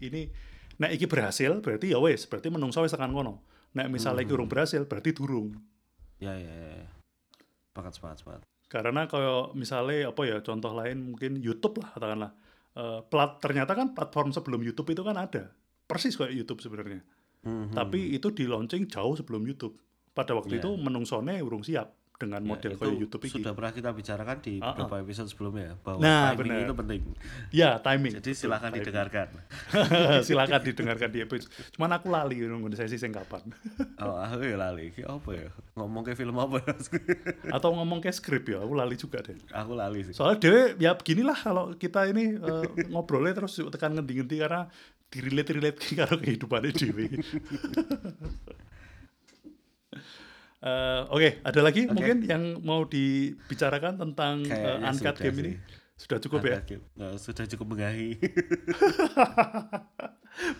[0.02, 0.32] ini
[0.78, 3.42] nek iki berhasil berarti ya wes berarti menungso wis tekan kono
[3.74, 4.38] nek misalnya iki Hmm.
[4.42, 5.54] urung berhasil berarti durung
[6.18, 6.88] ya ya ya, ya.
[7.70, 12.32] sepakat sepakat sepakat karena kalau misalnya apa ya contoh lain mungkin YouTube lah katakanlah
[12.78, 15.50] Eh, plat ternyata kan platform sebelum YouTube itu kan ada
[15.90, 17.02] persis kayak YouTube sebenarnya
[17.42, 17.74] Mhm.
[17.74, 19.74] tapi itu di launching jauh sebelum YouTube
[20.14, 20.62] pada waktu Iya.
[20.62, 24.36] itu menungsone urung siap dengan Ya, model itu kayak YouTube ini sudah pernah kita bicarakan
[24.42, 24.70] di Ah, ah.
[24.74, 26.58] beberapa episode sebelumnya bahwa Nah, timing benar.
[26.60, 27.00] itu penting.
[27.48, 28.12] Ya timing.
[28.18, 28.78] Jadi silakan timing.
[28.82, 29.28] didengarkan.
[30.26, 31.46] Silakan didengarkan di episode.
[31.72, 33.46] Cuman aku lali nunggu sesi sing kapan.
[34.02, 34.90] Oh aku ya lali.
[34.90, 35.46] Ki apa ya?
[35.74, 36.74] Ngomong ke film apa ya?
[37.56, 38.58] Atau ngomong kayak skrip ya?
[38.60, 39.38] Aku lali juga deh.
[39.50, 40.14] Aku lali sih.
[40.14, 44.66] Soalnya dewe ya beginilah kalau kita ini eh, ngobrolnya terus tekan ngendi-ngendi karena
[45.08, 47.06] direlate relate karo kehidupannya dewe
[50.58, 51.94] Eh, Oke, ada lagi Oke.
[51.94, 55.52] mungkin yang mau dibicarakan tentang eh, Kayaknya Uncut Game ini?
[55.54, 55.86] sih.
[55.98, 56.62] Sudah cukup ya?
[56.62, 56.84] Angkat game.
[56.94, 58.14] Nah, sudah cukup mengahi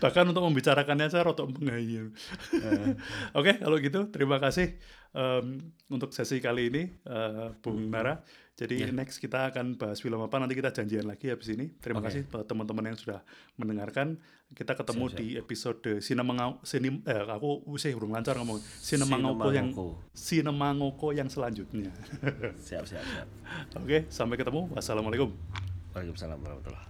[0.03, 2.11] Bahkan untuk membicarakannya saya rotok mengayu.
[2.51, 2.99] Eh,
[3.39, 4.75] Oke, kalau gitu terima kasih
[5.11, 5.57] em,
[5.89, 8.21] untuk sesi kali ini, eh, Bung Nara.
[8.59, 8.91] Jadi Ya.
[8.91, 11.71] next kita akan bahas film apa nanti kita janjian lagi habis ini.
[11.79, 12.11] Terima Oke.
[12.11, 13.23] kasih buat teman-teman yang sudah
[13.55, 14.19] mendengarkan.
[14.51, 15.21] Kita ketemu Siap, siap.
[15.21, 16.33] di episode Cinema
[16.67, 19.71] Sinim eh aku usih urung lancar ngomong Cinema Ngoko yang.
[20.11, 21.87] Cinema Ngoko yang selanjutnya.
[22.67, 23.27] siap siap siap
[23.79, 24.67] Oke, sampai ketemu.
[24.75, 25.31] Wassalamualaikum.
[25.95, 26.85] Waalaikumsalam warahmatullahi